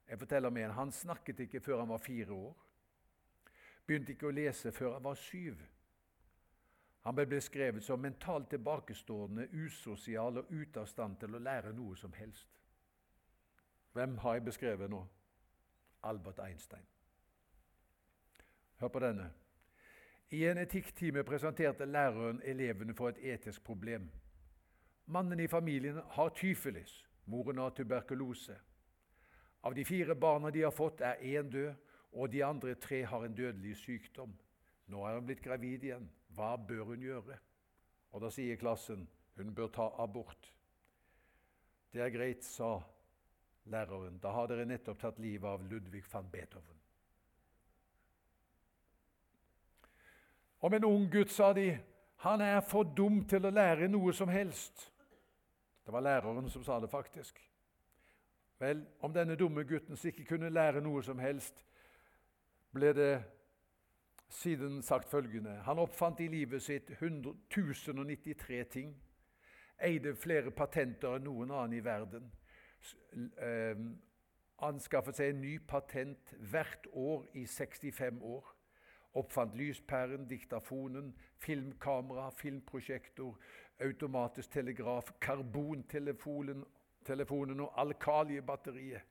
Jeg 0.09 0.19
forteller 0.19 0.51
meg 0.51 0.65
en. 0.65 0.77
Han 0.77 0.93
snakket 0.93 1.41
ikke 1.41 1.61
før 1.61 1.79
han 1.79 1.89
var 1.89 1.99
fire 1.99 2.33
år. 2.33 2.57
Begynte 3.87 4.13
ikke 4.13 4.29
å 4.31 4.35
lese 4.35 4.73
før 4.73 4.97
han 4.97 5.05
var 5.05 5.15
syv. 5.19 5.63
Han 7.03 7.15
ble 7.15 7.27
beskrevet 7.27 7.83
som 7.83 8.01
mentalt 8.01 8.51
tilbakestående, 8.51 9.49
usosial 9.53 10.39
og 10.39 10.51
ute 10.51 10.81
av 10.81 10.87
stand 10.87 11.19
til 11.19 11.35
å 11.35 11.43
lære 11.43 11.73
noe 11.75 11.97
som 11.99 12.13
helst. 12.15 12.49
Hvem 13.93 14.19
har 14.23 14.39
jeg 14.39 14.45
beskrevet 14.45 14.91
nå? 14.91 15.03
Albert 16.03 16.39
Einstein. 16.39 16.87
Hør 18.79 18.89
på 18.89 19.03
denne. 19.03 19.31
I 20.31 20.47
en 20.49 20.59
etikktime 20.59 21.25
presenterte 21.25 21.85
læreren 21.85 22.41
elevene 22.45 22.95
for 22.95 23.09
et 23.13 23.19
etisk 23.35 23.65
problem. 23.65 24.11
Mannen 25.07 25.41
i 25.41 25.47
familien 25.47 26.01
har 26.17 26.29
tyfelis, 26.29 27.07
moren 27.25 27.59
har 27.59 27.71
tuberkulose. 27.71 28.57
Av 29.63 29.75
de 29.75 29.85
fire 29.85 30.15
barna 30.15 30.51
de 30.51 30.63
har 30.63 30.75
fått, 30.75 31.01
er 31.01 31.21
én 31.23 31.51
død, 31.51 31.75
og 32.13 32.33
de 32.33 32.43
andre 32.45 32.75
tre 32.75 33.03
har 33.05 33.25
en 33.25 33.35
dødelig 33.35 33.77
sykdom. 33.77 34.33
Nå 34.87 35.07
er 35.07 35.15
hun 35.15 35.27
blitt 35.27 35.43
gravid 35.45 35.85
igjen. 35.85 36.11
Hva 36.35 36.57
bør 36.57 36.85
hun 36.93 37.03
gjøre? 37.03 37.39
Og 38.13 38.21
Da 38.21 38.31
sier 38.31 38.57
klassen 38.61 39.09
hun 39.37 39.55
bør 39.55 39.71
ta 39.73 39.89
abort. 40.03 40.53
Det 41.93 42.01
er 42.01 42.11
greit, 42.11 42.45
sa 42.45 42.83
læreren. 43.65 44.19
Da 44.19 44.33
har 44.33 44.47
dere 44.47 44.67
nettopp 44.69 45.01
tatt 45.01 45.19
livet 45.19 45.49
av 45.49 45.65
Ludvig 45.71 46.05
van 46.13 46.29
Beethoven. 46.33 46.79
Om 50.61 50.75
en 50.75 50.85
ung 50.85 51.09
gutt 51.11 51.31
sa 51.31 51.53
de 51.53 51.79
han 52.23 52.41
er 52.41 52.61
for 52.61 52.85
dum 52.85 53.25
til 53.27 53.47
å 53.47 53.51
lære 53.51 53.89
noe 53.91 54.13
som 54.15 54.29
helst. 54.31 54.92
Det 55.87 55.93
var 55.93 56.01
læreren 56.01 56.51
som 56.51 56.65
sa 56.65 56.81
det, 56.81 56.91
faktisk. 56.91 57.39
Vel, 58.59 58.87
om 59.01 59.15
denne 59.15 59.37
dumme 59.37 59.65
gutten 59.65 59.97
ikke 60.05 60.25
kunne 60.25 60.51
lære 60.51 60.81
noe 60.81 61.03
som 61.03 61.19
helst, 61.19 61.65
ble 62.73 62.93
det 62.95 63.25
siden 64.33 64.83
sagt 64.83 65.09
følgende 65.11 65.51
Han 65.51 65.79
oppfant 65.79 66.21
i 66.21 66.29
livet 66.29 66.63
sitt 66.63 66.91
1093 66.91 68.65
ting, 68.71 68.95
eide 69.83 70.15
flere 70.17 70.51
patenter 70.51 71.17
enn 71.17 71.27
noen 71.27 71.51
annen 71.51 71.77
i 71.77 71.85
verden, 71.85 72.31
eh, 73.43 73.77
anskaffet 74.63 75.19
seg 75.19 75.33
en 75.33 75.41
ny 75.43 75.59
patent 75.69 76.35
hvert 76.39 76.87
år 76.93 77.27
i 77.35 77.47
65 77.47 78.23
år. 78.23 78.55
Oppfant 79.15 79.57
lyspæren, 79.59 80.29
diktafonen, 80.29 81.13
filmkamera, 81.39 82.31
filmprosjektor, 82.31 83.37
automatisk 83.81 84.51
telegraf, 84.51 85.13
karbontelefonen 85.21 86.65
telefonen 87.05 87.61
og 87.61 87.81
alkaliebatteriet. 87.81 89.03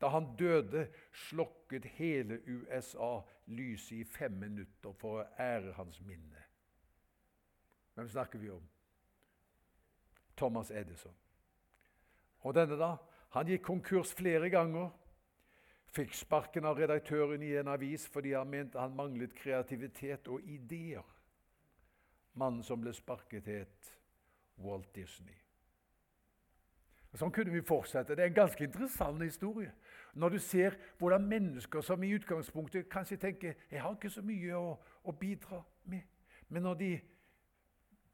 Da 0.00 0.08
han 0.08 0.36
døde, 0.38 0.88
slokket 1.12 1.84
hele 1.98 2.40
USA 2.46 3.20
lyset 3.46 3.96
i 3.96 4.04
fem 4.04 4.32
minutter 4.38 4.92
for 4.94 5.22
å 5.22 5.26
ære 5.42 5.72
hans 5.74 5.98
minne. 6.06 6.44
Hvem 7.94 8.08
snakker 8.08 8.38
vi 8.38 8.50
om? 8.54 8.62
Thomas 10.36 10.70
Edison. 10.70 11.14
Og 12.46 12.54
denne, 12.54 12.78
da? 12.78 12.94
Han 13.34 13.50
gikk 13.50 13.64
konkurs 13.66 14.14
flere 14.14 14.50
ganger. 14.54 14.92
Fikk 15.90 16.14
sparken 16.14 16.68
av 16.68 16.78
redaktøren 16.78 17.42
i 17.42 17.56
en 17.58 17.72
avis 17.72 18.06
fordi 18.06 18.36
han 18.36 18.50
mente 18.50 18.78
han 18.78 18.94
manglet 18.94 19.34
kreativitet 19.34 20.28
og 20.30 20.46
ideer. 20.46 21.02
Mannen 22.38 22.62
som 22.62 22.78
ble 22.78 22.92
sparket, 22.94 23.50
het 23.50 23.97
Walt 24.58 24.90
Disney. 24.94 25.36
Sånn 27.16 27.32
kunne 27.32 27.50
vi 27.50 27.64
fortsette. 27.64 28.14
Det 28.14 28.22
er 28.22 28.30
en 28.30 28.36
ganske 28.36 28.64
interessant 28.64 29.22
historie. 29.24 29.72
Når 30.14 30.34
du 30.34 30.38
ser 30.38 30.76
hvordan 30.98 31.24
mennesker 31.26 31.82
som 31.82 32.02
i 32.04 32.12
utgangspunktet 32.14 32.90
kanskje 32.92 33.16
tenker 33.16 33.54
jeg 33.70 33.82
har 33.82 33.96
ikke 33.96 34.10
så 34.12 34.22
mye 34.22 34.58
å, 34.58 34.74
å 35.02 35.14
bidra 35.16 35.62
med, 35.90 36.04
men 36.48 36.62
når 36.62 36.78
de 36.78 36.90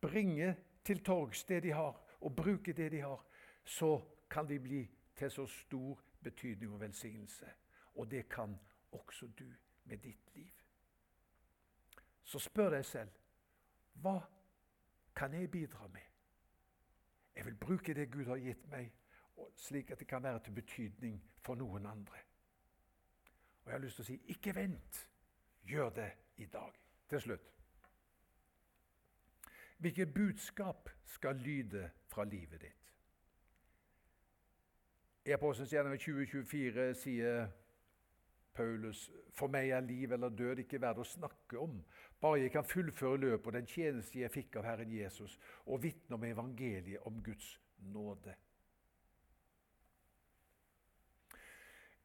bringer 0.05 0.55
til 0.85 1.03
torgs 1.05 1.45
det 1.49 1.63
de 1.65 1.75
har, 1.75 1.99
og 2.21 2.37
bruker 2.37 2.73
det 2.73 2.91
de 2.93 3.03
har, 3.05 3.21
så 3.65 3.99
kan 4.31 4.49
de 4.49 4.59
bli 4.61 4.83
til 5.17 5.31
så 5.31 5.47
stor 5.47 6.01
betydning 6.23 6.73
og 6.73 6.81
velsignelse. 6.81 7.51
Og 7.95 8.11
det 8.11 8.29
kan 8.29 8.57
også 8.93 9.27
du 9.39 9.47
med 9.85 9.99
ditt 9.99 10.35
liv. 10.35 10.53
Så 12.25 12.39
spør 12.39 12.71
deg 12.79 12.85
selv 12.89 13.11
hva 14.03 14.19
kan 15.17 15.35
jeg 15.37 15.51
bidra 15.51 15.87
med? 15.93 16.14
Jeg 17.37 17.45
vil 17.45 17.55
bruke 17.55 17.95
det 17.95 18.11
Gud 18.13 18.25
har 18.25 18.37
gitt 18.37 18.67
meg, 18.71 18.93
slik 19.57 19.91
at 19.91 19.99
det 19.99 20.09
kan 20.09 20.23
være 20.23 20.41
til 20.45 20.53
betydning 20.53 21.19
for 21.43 21.55
noen 21.55 21.87
andre. 21.87 22.23
Og 23.65 23.71
Jeg 23.71 23.75
har 23.75 23.83
lyst 23.83 23.97
til 23.97 24.05
å 24.05 24.07
si 24.07 24.21
ikke 24.35 24.55
vent. 24.55 25.09
Gjør 25.65 25.91
det 25.91 26.11
i 26.37 26.47
dag. 26.47 26.73
Til 27.09 27.21
slutt. 27.21 27.51
Hvilket 29.79 30.15
budskap 30.15 30.91
skal 31.05 31.37
lyde 31.37 31.91
fra 32.09 32.25
livet 32.25 32.61
ditt? 32.61 32.93
I 35.25 35.33
Apostelens 35.33 35.73
gjennom 35.73 35.97
2024 35.99 36.95
sier 37.01 37.47
Paulus.: 38.55 39.11
For 39.33 39.51
meg 39.51 39.69
er 39.71 39.81
liv 39.81 40.13
eller 40.13 40.29
død 40.29 40.63
ikke 40.63 40.81
verdt 40.81 41.03
å 41.03 41.09
snakke 41.09 41.59
om, 41.59 41.81
bare 42.21 42.41
jeg 42.41 42.53
kan 42.55 42.65
fullføre 42.65 43.21
løpet 43.21 43.47
og 43.47 43.57
den 43.59 43.67
tjeneste 43.67 44.21
jeg 44.21 44.33
fikk 44.33 44.57
av 44.57 44.69
Herren 44.69 44.93
Jesus, 44.93 45.39
og 45.67 45.83
vitne 45.83 46.17
om 46.17 46.25
evangeliet 46.25 47.07
om 47.07 47.23
Guds 47.23 47.61
nåde. 47.79 48.35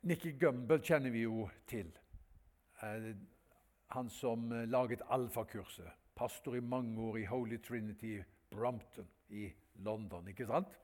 Nikki 0.02 0.32
Gumbel 0.40 0.82
kjenner 0.84 1.12
vi 1.12 1.26
jo 1.26 1.50
til. 1.68 1.92
Eh, 2.82 3.12
han 3.92 4.10
som 4.10 4.52
laget 4.72 5.02
alfakurset. 5.10 5.92
Pastor 6.16 6.56
i 6.56 6.60
mange 6.60 7.02
år 7.02 7.18
i 7.18 7.26
Holy 7.26 7.58
Trinity 7.58 8.22
Brompton 8.50 9.08
i 9.30 9.50
London. 9.76 10.28
ikke 10.28 10.46
sant? 10.46 10.80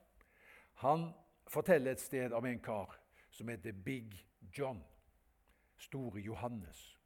Han 0.73 1.09
forteller 1.47 1.91
et 1.91 2.01
sted 2.01 2.33
om 2.33 2.45
en 2.45 2.59
kar 2.59 2.97
som 3.31 3.47
heter 3.47 3.71
Big 3.71 4.13
John. 4.57 4.83
Store 5.77 6.21
Johannes. 6.21 6.99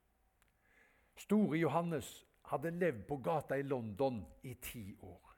Store 1.15 1.57
Johannes 1.57 2.27
hadde 2.49 2.71
levd 2.71 3.05
på 3.07 3.17
gata 3.17 3.57
i 3.57 3.63
London 3.63 4.25
i 4.43 4.53
ti 4.53 4.95
år. 5.01 5.35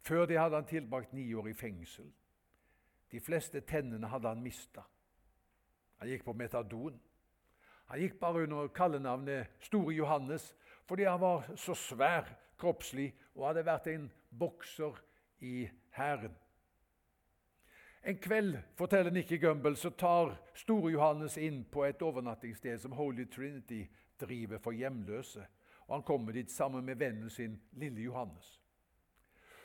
Før 0.00 0.26
det 0.26 0.38
hadde 0.38 0.56
han 0.56 0.66
tilbrakt 0.66 1.12
ni 1.12 1.34
år 1.34 1.48
i 1.48 1.54
fengsel. 1.54 2.12
De 3.10 3.20
fleste 3.20 3.60
tennene 3.60 4.08
hadde 4.10 4.28
han 4.28 4.42
mista. 4.42 4.82
Han 5.96 6.08
gikk 6.08 6.24
på 6.24 6.34
metadon. 6.36 6.98
Han 7.86 8.00
gikk 8.00 8.18
bare 8.20 8.44
under 8.44 8.68
kallenavnet 8.74 9.46
Store 9.60 9.94
Johannes 9.94 10.54
fordi 10.86 11.06
han 11.06 11.20
var 11.20 11.46
så 11.58 11.74
svær 11.74 12.28
kroppslig 12.58 13.08
og 13.34 13.48
hadde 13.48 13.64
vært 13.66 13.88
en 13.90 14.10
bokser 14.30 14.98
i 15.42 15.68
hæren. 15.96 16.34
En 18.06 18.18
kveld, 18.18 18.58
forteller 18.74 19.10
Nikki 19.10 19.36
Gumbel, 19.36 19.76
så 19.76 19.90
tar 19.90 20.36
Store-Johannes 20.54 21.36
inn 21.42 21.64
på 21.64 21.82
et 21.84 22.02
overnattingssted 22.02 22.78
som 22.78 22.92
Holy 22.94 23.24
Trinity 23.26 23.80
driver 24.20 24.58
for 24.62 24.70
hjemløse. 24.70 25.42
Og 25.86 25.94
Han 25.94 26.02
kommer 26.02 26.32
dit 26.32 26.50
sammen 26.50 26.84
med 26.84 26.96
vennen 26.96 27.30
sin, 27.30 27.60
lille 27.72 28.00
Johannes. 28.00 28.60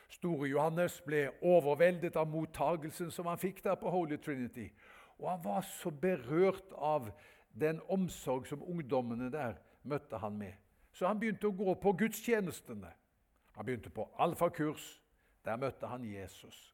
Store-Johannes 0.09 1.01
ble 1.05 1.29
overveldet 1.41 2.15
av 2.15 2.27
mottagelsen 2.27 3.11
som 3.11 3.29
han 3.29 3.37
fikk 3.37 3.63
der 3.63 3.75
på 3.75 3.89
Holy 3.89 4.17
Trinity. 4.17 4.71
Og 5.19 5.29
han 5.29 5.43
var 5.43 5.61
så 5.61 5.91
berørt 5.91 6.73
av 6.73 7.11
den 7.53 7.81
omsorg 7.89 8.47
som 8.47 8.63
ungdommene 8.63 9.29
der 9.31 9.61
møtte 9.83 10.17
han 10.17 10.37
med. 10.37 10.53
Så 10.91 11.07
han 11.07 11.19
begynte 11.19 11.47
å 11.47 11.55
gå 11.55 11.75
på 11.75 11.93
gudstjenestene. 11.93 12.89
Han 13.53 13.65
begynte 13.65 13.89
på 13.89 14.09
alfakurs. 14.17 14.97
Der 15.45 15.57
møtte 15.57 15.87
han 15.87 16.03
Jesus. 16.05 16.71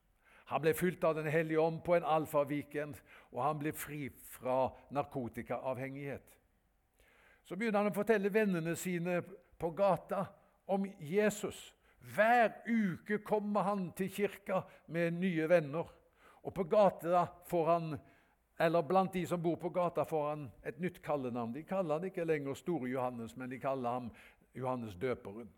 Han 0.47 0.61
ble 0.63 0.73
fylt 0.73 1.03
av 1.03 1.15
Den 1.15 1.27
hellige 1.27 1.59
ånd 1.59 1.81
på 1.83 1.95
en 1.95 2.07
alfavikend, 2.07 2.95
og 3.31 3.43
han 3.43 3.59
ble 3.59 3.73
fri 3.75 4.07
fra 4.31 4.69
narkotikaavhengighet. 4.95 6.37
Så 7.43 7.55
begynner 7.55 7.83
han 7.83 7.91
å 7.91 7.95
fortelle 7.95 8.31
vennene 8.31 8.75
sine 8.79 9.21
på 9.59 9.71
gata 9.75 10.25
om 10.71 10.85
Jesus. 10.99 11.73
Hver 12.15 12.61
uke 12.67 13.19
kommer 13.23 13.67
han 13.67 13.89
til 13.95 14.11
kirka 14.11 14.61
med 14.87 15.19
nye 15.19 15.49
venner. 15.49 15.87
Og 16.43 16.53
på 16.55 16.63
gata 16.63 17.25
får 17.47 17.65
han, 17.67 17.93
eller 18.59 18.87
blant 18.87 19.13
de 19.13 19.25
som 19.27 19.41
bor 19.43 19.57
på 19.59 19.71
gata, 19.75 20.05
får 20.07 20.29
han 20.29 20.45
et 20.63 20.79
nytt 20.79 21.01
kallenavn. 21.03 21.55
De 21.55 21.63
kaller 21.67 21.99
han 21.99 22.07
ikke 22.07 22.27
lenger 22.27 22.55
Store 22.55 22.87
Johannes, 22.87 23.35
men 23.35 23.51
de 23.51 23.59
kaller 23.59 23.99
ham 23.99 24.11
Johannes 24.55 24.95
døperen. 24.95 25.49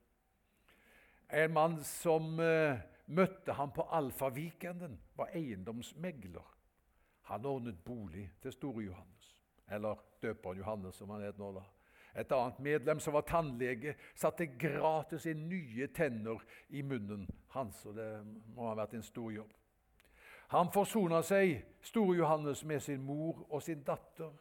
En 1.30 1.54
mann 1.54 1.78
som 1.86 2.40
eh, 2.42 2.82
møtte 3.10 3.54
han 3.58 3.72
på 3.74 3.86
Alfavikenden, 3.92 5.00
var 5.18 5.34
eiendomsmegler. 5.34 6.56
Han 7.30 7.46
ordnet 7.46 7.84
bolig 7.86 8.30
til 8.42 8.54
Store 8.54 8.84
Johannes, 8.84 9.36
eller 9.70 10.02
døperen 10.22 10.58
Johannes, 10.58 10.96
som 10.96 11.10
han 11.10 11.22
het 11.22 11.38
nå. 11.38 11.52
da. 11.54 11.66
Et 12.16 12.32
annet 12.32 12.60
medlem 12.60 13.00
som 13.00 13.14
var 13.14 13.22
tannlege, 13.30 13.94
satte 14.16 14.48
gratis 14.58 15.28
inn 15.30 15.46
nye 15.50 15.88
tenner 15.94 16.42
i 16.70 16.82
munnen 16.82 17.28
hans. 17.54 17.86
og 17.86 17.96
Det 17.96 18.10
må 18.56 18.68
ha 18.68 18.76
vært 18.76 18.98
en 18.98 19.06
stor 19.06 19.32
jobb. 19.32 19.54
Han 20.50 20.72
forsona 20.74 21.22
seg, 21.22 21.60
Store 21.86 22.18
Johannes, 22.18 22.64
med 22.66 22.82
sin 22.82 23.04
mor 23.06 23.46
og 23.50 23.62
sin 23.62 23.84
datter, 23.86 24.34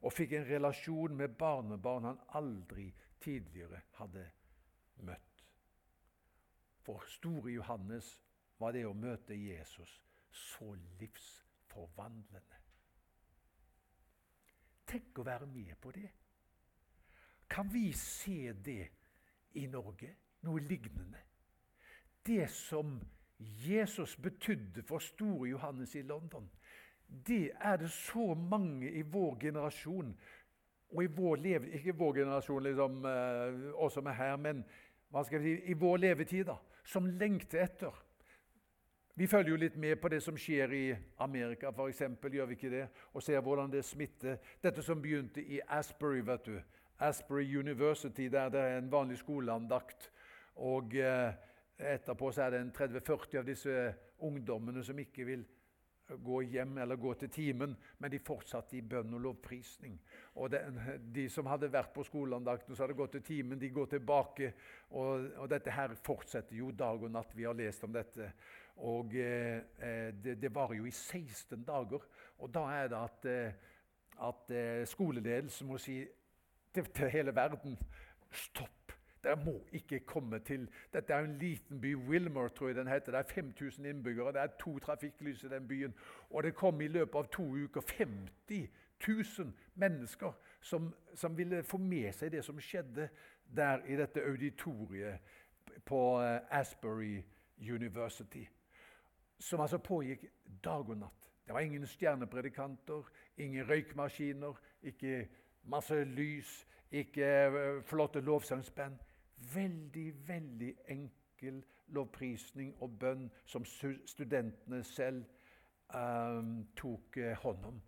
og 0.00 0.12
fikk 0.16 0.32
en 0.32 0.48
relasjon 0.48 1.16
med 1.16 1.36
barnebarn 1.36 2.08
han 2.08 2.22
aldri 2.32 2.88
tidligere 3.20 3.82
hadde 3.98 4.24
møtt. 5.04 5.29
For 6.90 7.02
store 7.06 7.52
Johannes 7.52 8.06
var 8.58 8.72
det 8.74 8.80
å 8.88 8.94
møte 8.98 9.36
Jesus 9.38 9.90
så 10.34 10.72
livsforvandlende. 10.98 12.56
Tenk 14.90 15.20
å 15.22 15.24
være 15.28 15.46
med 15.46 15.76
på 15.78 15.92
det. 15.94 16.08
Kan 17.46 17.70
vi 17.70 17.92
se 17.94 18.50
det 18.52 18.88
i 19.54 19.68
Norge? 19.70 20.10
Noe 20.42 20.64
lignende. 20.66 21.20
Det 22.26 22.48
som 22.50 22.96
Jesus 23.38 24.16
betydde 24.16 24.82
for 24.82 24.98
store 24.98 25.52
Johannes 25.52 25.94
i 25.94 26.02
London, 26.02 26.50
det 27.06 27.52
er 27.54 27.78
det 27.84 27.92
så 27.94 28.32
mange 28.34 28.90
i 28.90 29.04
vår 29.06 29.38
generasjon 29.46 30.10
og 30.90 31.04
i 31.04 31.12
vår 31.14 31.38
leve, 31.38 31.70
Ikke 31.78 31.94
vår 31.94 32.24
generasjon, 32.24 32.62
liksom, 32.66 33.04
eh, 33.06 33.70
oss 33.78 33.94
som 33.94 34.10
er 34.10 34.18
her, 34.18 34.36
men 34.36 34.64
si, 35.30 35.54
i 35.70 35.74
vår 35.74 35.96
levetid, 35.96 36.44
da, 36.50 36.58
som 36.84 37.06
lengter 37.06 37.64
etter. 37.64 37.94
Vi 39.14 39.26
følger 39.26 39.50
jo 39.50 39.60
litt 39.60 39.76
med 39.76 39.98
på 40.00 40.08
det 40.08 40.22
som 40.24 40.36
skjer 40.38 40.72
i 40.72 40.84
Amerika, 41.20 41.72
for 41.76 41.90
eksempel, 41.92 42.32
gjør 42.32 42.46
vi 42.48 42.56
ikke 42.56 42.70
det? 42.72 42.86
Og 43.12 43.22
ser 43.22 43.42
hvordan 43.44 43.72
det 43.72 43.84
smitter. 43.84 44.38
Dette 44.62 44.82
som 44.82 45.02
begynte 45.02 45.42
i 45.42 45.60
Asbury, 45.68 46.22
vet 46.24 46.46
du. 46.46 46.56
Asbury 47.00 47.44
University, 47.58 48.28
der 48.32 48.48
det 48.48 48.60
er 48.60 48.78
en 48.78 48.92
vanlig 48.92 49.18
skoleandakt. 49.18 50.10
Og 50.56 50.94
eh, 50.96 51.34
etterpå 51.76 52.30
så 52.32 52.42
er 52.46 52.50
det 52.54 52.60
en 52.60 52.72
30-40 52.76 53.38
av 53.38 53.46
disse 53.48 53.76
ungdommene 54.24 54.84
som 54.84 54.98
ikke 54.98 55.24
vil 55.28 55.44
gå 56.24 56.40
hjem 56.42 56.78
eller 56.78 56.96
gå 56.96 57.12
til 57.14 57.30
timen, 57.30 57.76
men 57.98 58.12
de 58.12 58.18
fortsatte 58.22 58.76
i 58.76 58.82
bønn 58.82 59.14
og 59.14 59.20
lovprisning. 59.24 59.98
Og 60.34 60.50
det, 60.50 60.62
De 61.14 61.28
som 61.30 61.46
hadde 61.46 61.72
vært 61.72 61.92
på 61.94 62.04
skoleandakten 62.06 62.76
så 62.76 62.84
hadde 62.84 62.98
gått 62.98 63.12
til 63.18 63.22
timen, 63.26 63.60
de 63.60 63.70
går 63.70 63.86
tilbake. 63.96 64.52
Og, 64.90 65.28
og, 65.36 65.48
dette 65.50 65.70
her 65.74 65.94
fortsetter 65.94 66.56
jo 66.56 66.70
dag 66.70 67.02
og 67.02 67.10
natt. 67.10 67.36
Vi 67.36 67.46
har 67.46 67.54
lest 67.54 67.84
om 67.84 67.92
dette. 67.92 68.32
Og 68.76 69.14
eh, 69.14 69.60
eh 69.78 70.10
det, 70.14 70.38
det 70.42 70.54
varer 70.54 70.80
jo 70.80 70.86
i 70.88 70.94
16 70.94 71.64
dager. 71.64 72.06
Og 72.38 72.54
da 72.54 72.66
er 72.74 72.88
det 72.88 73.00
at, 73.00 73.30
eh, 73.30 73.52
at 74.28 74.50
eh, 74.50 74.86
skoleledelsen 74.86 75.68
må 75.68 75.78
si 75.78 76.02
til, 76.74 76.86
til 76.94 77.10
hele 77.10 77.34
verden 77.34 77.76
stopp 78.30 78.79
dere 79.24 79.36
må 79.44 79.66
ikke 79.72 79.98
komme 79.98 80.38
til 80.38 80.68
Dette 80.92 81.12
er 81.12 81.24
en 81.24 81.38
liten 81.38 81.80
by, 81.80 81.94
Wilmer, 81.96 82.48
tror 82.48 82.66
jeg 82.66 82.76
den 82.76 82.88
heter. 82.88 83.12
Det 83.12 83.18
er 83.18 83.22
5000 83.34 83.86
innbyggere. 83.86 84.32
Det 84.32 84.40
er 84.40 84.46
to 84.60 84.78
trafikklys 84.78 85.44
i 85.44 85.48
den 85.48 85.68
byen. 85.68 85.94
Og 86.30 86.42
det 86.42 86.54
kom 86.54 86.80
i 86.80 86.88
løpet 86.88 87.18
av 87.18 87.28
to 87.28 87.42
uker 87.42 87.80
50 87.80 88.70
000 89.08 89.52
mennesker 89.74 90.32
som, 90.60 90.94
som 91.14 91.38
ville 91.38 91.62
få 91.62 91.78
med 91.78 92.12
seg 92.12 92.32
det 92.32 92.44
som 92.44 92.60
skjedde 92.60 93.08
der 93.56 93.84
i 93.86 93.96
dette 93.96 94.24
auditoriet 94.24 95.18
på 95.84 96.00
uh, 96.20 96.40
Asbury 96.50 97.22
University. 97.60 98.44
Som 99.38 99.60
altså 99.60 99.78
pågikk 99.78 100.24
dag 100.64 100.88
og 100.88 100.96
natt. 100.96 101.28
Det 101.46 101.54
var 101.54 101.60
ingen 101.60 101.86
stjernepredikanter, 101.86 103.02
ingen 103.36 103.68
røykmaskiner, 103.68 104.60
ikke 104.82 105.28
masse 105.64 106.04
lys, 106.04 106.66
ikke 106.90 107.26
uh, 107.50 107.84
flotte 107.84 108.20
lovsangsband 108.20 108.98
veldig, 109.54 110.28
veldig 110.28 110.74
enkel 110.88 111.62
lovprisning 111.86 112.74
og 112.82 112.98
bønn 112.98 113.28
som 113.44 113.64
studentene 113.64 114.82
selv 114.84 115.24
um, 115.94 116.68
tok 116.76 117.16
eh, 117.16 117.36
hånd 117.42 117.64
om. 117.64 117.80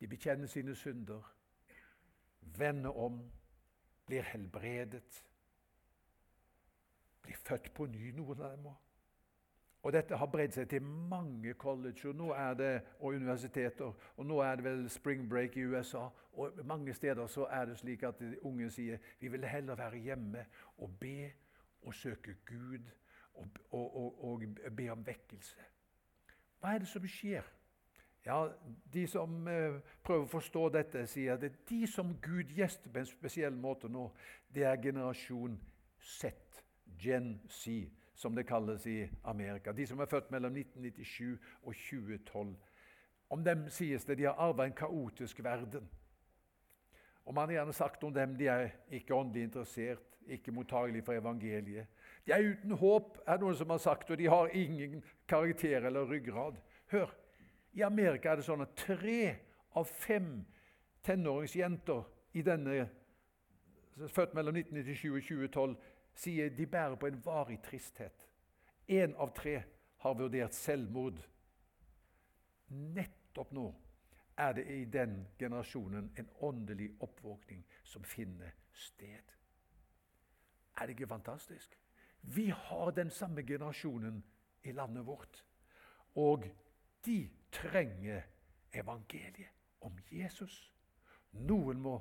De 0.00 0.08
bekjenner 0.08 0.50
sine 0.50 0.74
synder, 0.74 1.22
vender 2.40 2.96
om, 2.98 3.20
blir 4.06 4.22
helbredet, 4.22 5.24
blir 7.22 7.36
født 7.36 7.70
på 7.74 7.86
ny, 7.86 8.10
noen 8.12 8.40
av 8.40 8.56
dem 8.56 8.66
òg. 8.72 8.83
Og 9.84 9.92
Dette 9.92 10.16
har 10.16 10.30
bredd 10.32 10.54
seg 10.56 10.68
til 10.72 10.82
mange 10.82 11.52
college 11.60 12.08
og, 12.08 12.14
nå 12.16 12.30
er 12.32 12.54
det, 12.56 12.72
og 13.00 13.18
universiteter. 13.18 13.92
Og 14.16 14.26
nå 14.26 14.38
er 14.40 14.56
det 14.56 14.64
vel 14.64 14.84
spring 14.90 15.26
break 15.28 15.58
i 15.60 15.64
USA. 15.68 16.06
Og 16.32 16.60
mange 16.64 16.94
steder 16.94 17.26
så 17.26 17.44
er 17.52 17.68
det 17.68 17.76
slik 17.78 18.02
at 18.02 18.22
unge 18.42 18.70
sier 18.72 18.98
vi 19.20 19.28
vil 19.28 19.44
heller 19.44 19.76
være 19.76 20.00
hjemme 20.00 20.46
og 20.78 20.94
be 21.00 21.30
og 21.82 21.94
søke 21.94 22.36
Gud 22.48 22.88
og, 23.34 23.48
og, 23.70 24.24
og 24.24 24.44
be 24.76 24.88
om 24.88 25.06
vekkelse. 25.06 25.68
Hva 26.60 26.72
er 26.74 26.80
det 26.80 26.88
som 26.88 27.04
skjer? 27.04 27.44
Ja, 28.24 28.38
De 28.92 29.02
som 29.06 29.48
eh, 29.48 29.82
prøver 30.02 30.24
å 30.24 30.30
forstå 30.32 30.62
dette, 30.72 31.02
sier 31.06 31.34
at 31.34 31.42
det 31.44 31.50
er 31.50 31.58
de 31.68 31.82
som 31.92 32.14
Gud 32.24 32.54
gjester 32.56 32.88
på 32.88 33.02
en 33.02 33.10
spesiell 33.10 33.60
måte 33.60 33.90
nå, 33.92 34.06
det 34.48 34.64
er 34.64 34.80
generasjon 34.80 35.60
Z, 36.00 36.32
Gen 36.96 37.34
Z 37.52 37.92
som 38.14 38.34
det 38.34 38.46
kalles 38.46 38.86
i 38.86 39.10
Amerika. 39.24 39.72
De 39.72 39.86
som 39.86 40.00
er 40.00 40.06
født 40.10 40.30
mellom 40.30 40.56
1997 40.56 41.38
og 41.62 41.74
2012. 41.74 42.54
Om 43.30 43.44
dem 43.44 43.68
sies 43.68 44.04
det 44.04 44.18
de 44.18 44.28
har 44.28 44.38
arva 44.38 44.66
en 44.66 44.76
kaotisk 44.76 45.42
verden. 45.44 45.88
Og 47.24 47.34
Man 47.34 47.48
har 47.48 47.52
gjerne 47.52 47.72
sagt 47.72 48.04
om 48.04 48.14
dem 48.14 48.36
de 48.36 48.46
er 48.46 48.68
ikke 48.90 49.14
åndelig 49.14 49.42
interessert, 49.42 50.18
ikke 50.26 50.52
mottagelige 50.52 51.02
for 51.02 51.12
evangeliet. 51.12 51.86
De 52.26 52.32
er 52.32 52.52
uten 52.52 52.70
håp, 52.70 53.18
er 53.26 53.38
noen 53.38 53.56
som 53.56 53.70
har 53.70 53.78
sagt, 53.78 54.10
og 54.10 54.18
de 54.18 54.26
har 54.26 54.52
ingen 54.52 55.02
karakter 55.28 55.86
eller 55.86 56.10
ryggrad. 56.10 56.56
Hør, 56.90 57.10
i 57.72 57.80
Amerika 57.80 58.30
er 58.30 58.36
det 58.36 58.46
sånn 58.46 58.62
at 58.64 58.76
tre 58.76 59.36
av 59.74 59.88
fem 59.88 60.44
tenåringsjenter 61.04 62.04
i 62.32 62.42
denne, 62.42 62.86
født 64.08 64.34
mellom 64.34 64.56
1997 64.56 65.10
og 65.10 65.22
2012 65.22 65.76
sier 66.14 66.50
de 66.50 66.66
bærer 66.66 66.96
på 66.96 67.06
en 67.06 67.20
varig 67.24 67.60
tristhet. 67.62 68.28
Én 68.88 69.14
av 69.16 69.34
tre 69.36 69.62
har 70.04 70.18
vurdert 70.18 70.54
selvmord. 70.54 71.20
Nettopp 72.68 73.52
nå 73.52 73.68
er 74.36 74.52
det 74.52 74.66
i 74.70 74.84
den 74.84 75.26
generasjonen 75.38 76.10
en 76.18 76.28
åndelig 76.40 76.90
oppvåkning 77.00 77.64
som 77.82 78.04
finner 78.04 78.54
sted. 78.72 79.32
Er 80.76 80.86
det 80.86 80.96
ikke 80.96 81.06
fantastisk? 81.06 81.78
Vi 82.20 82.48
har 82.50 82.90
den 82.90 83.10
samme 83.10 83.42
generasjonen 83.42 84.22
i 84.62 84.72
landet 84.72 85.06
vårt. 85.06 85.44
Og 86.14 86.46
de 87.04 87.30
trenger 87.52 88.22
evangeliet 88.72 89.50
om 89.80 89.98
Jesus. 90.10 90.72
Noen 91.30 91.80
må 91.80 91.98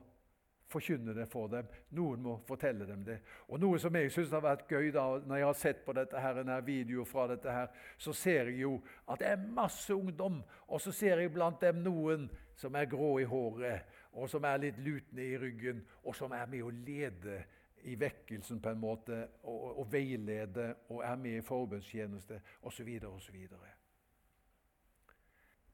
forkynne 0.74 1.14
det 1.16 1.28
for 1.32 1.52
dem. 1.52 1.70
Noen 1.98 2.24
må 2.26 2.36
fortelle 2.48 2.88
dem 2.90 3.04
det. 3.08 3.20
Og 3.48 3.62
Noe 3.62 3.80
som 3.82 3.96
jeg 3.96 4.12
syns 4.14 4.34
har 4.34 4.44
vært 4.44 4.68
gøy 4.70 4.92
da, 4.96 5.06
når 5.24 5.40
jeg 5.40 5.48
har 5.48 5.60
sett 5.60 5.84
på 5.86 5.96
dette 5.98 6.22
her, 6.22 6.38
denne 6.40 6.60
video 6.66 7.06
fra 7.08 7.28
dette, 7.32 7.54
her, 7.54 7.70
så 7.98 8.14
ser 8.18 8.52
jeg 8.52 8.64
jo 8.64 8.78
at 9.08 9.22
det 9.22 9.32
er 9.32 9.50
masse 9.56 9.94
ungdom. 9.96 10.42
Og 10.68 10.82
så 10.82 10.94
ser 10.96 11.22
jeg 11.22 11.34
blant 11.34 11.62
dem 11.62 11.84
noen 11.86 12.30
som 12.60 12.76
er 12.76 12.90
grå 12.90 13.18
i 13.22 13.28
håret, 13.30 13.90
og 14.14 14.30
som 14.30 14.46
er 14.46 14.62
litt 14.62 14.80
lutne 14.84 15.26
i 15.26 15.38
ryggen, 15.42 15.82
og 16.04 16.16
som 16.16 16.34
er 16.38 16.50
med 16.50 16.66
å 16.66 16.74
lede 16.74 17.44
i 17.90 17.96
vekkelsen 18.00 18.62
på 18.64 18.72
en 18.72 18.80
måte, 18.80 19.20
og, 19.44 19.80
og 19.82 19.88
veilede 19.92 20.70
og 20.90 21.02
er 21.04 21.16
med 21.20 21.40
i 21.40 21.46
forbundstjeneste 21.46 22.40
osv. 22.70 22.94
osv. 23.10 23.40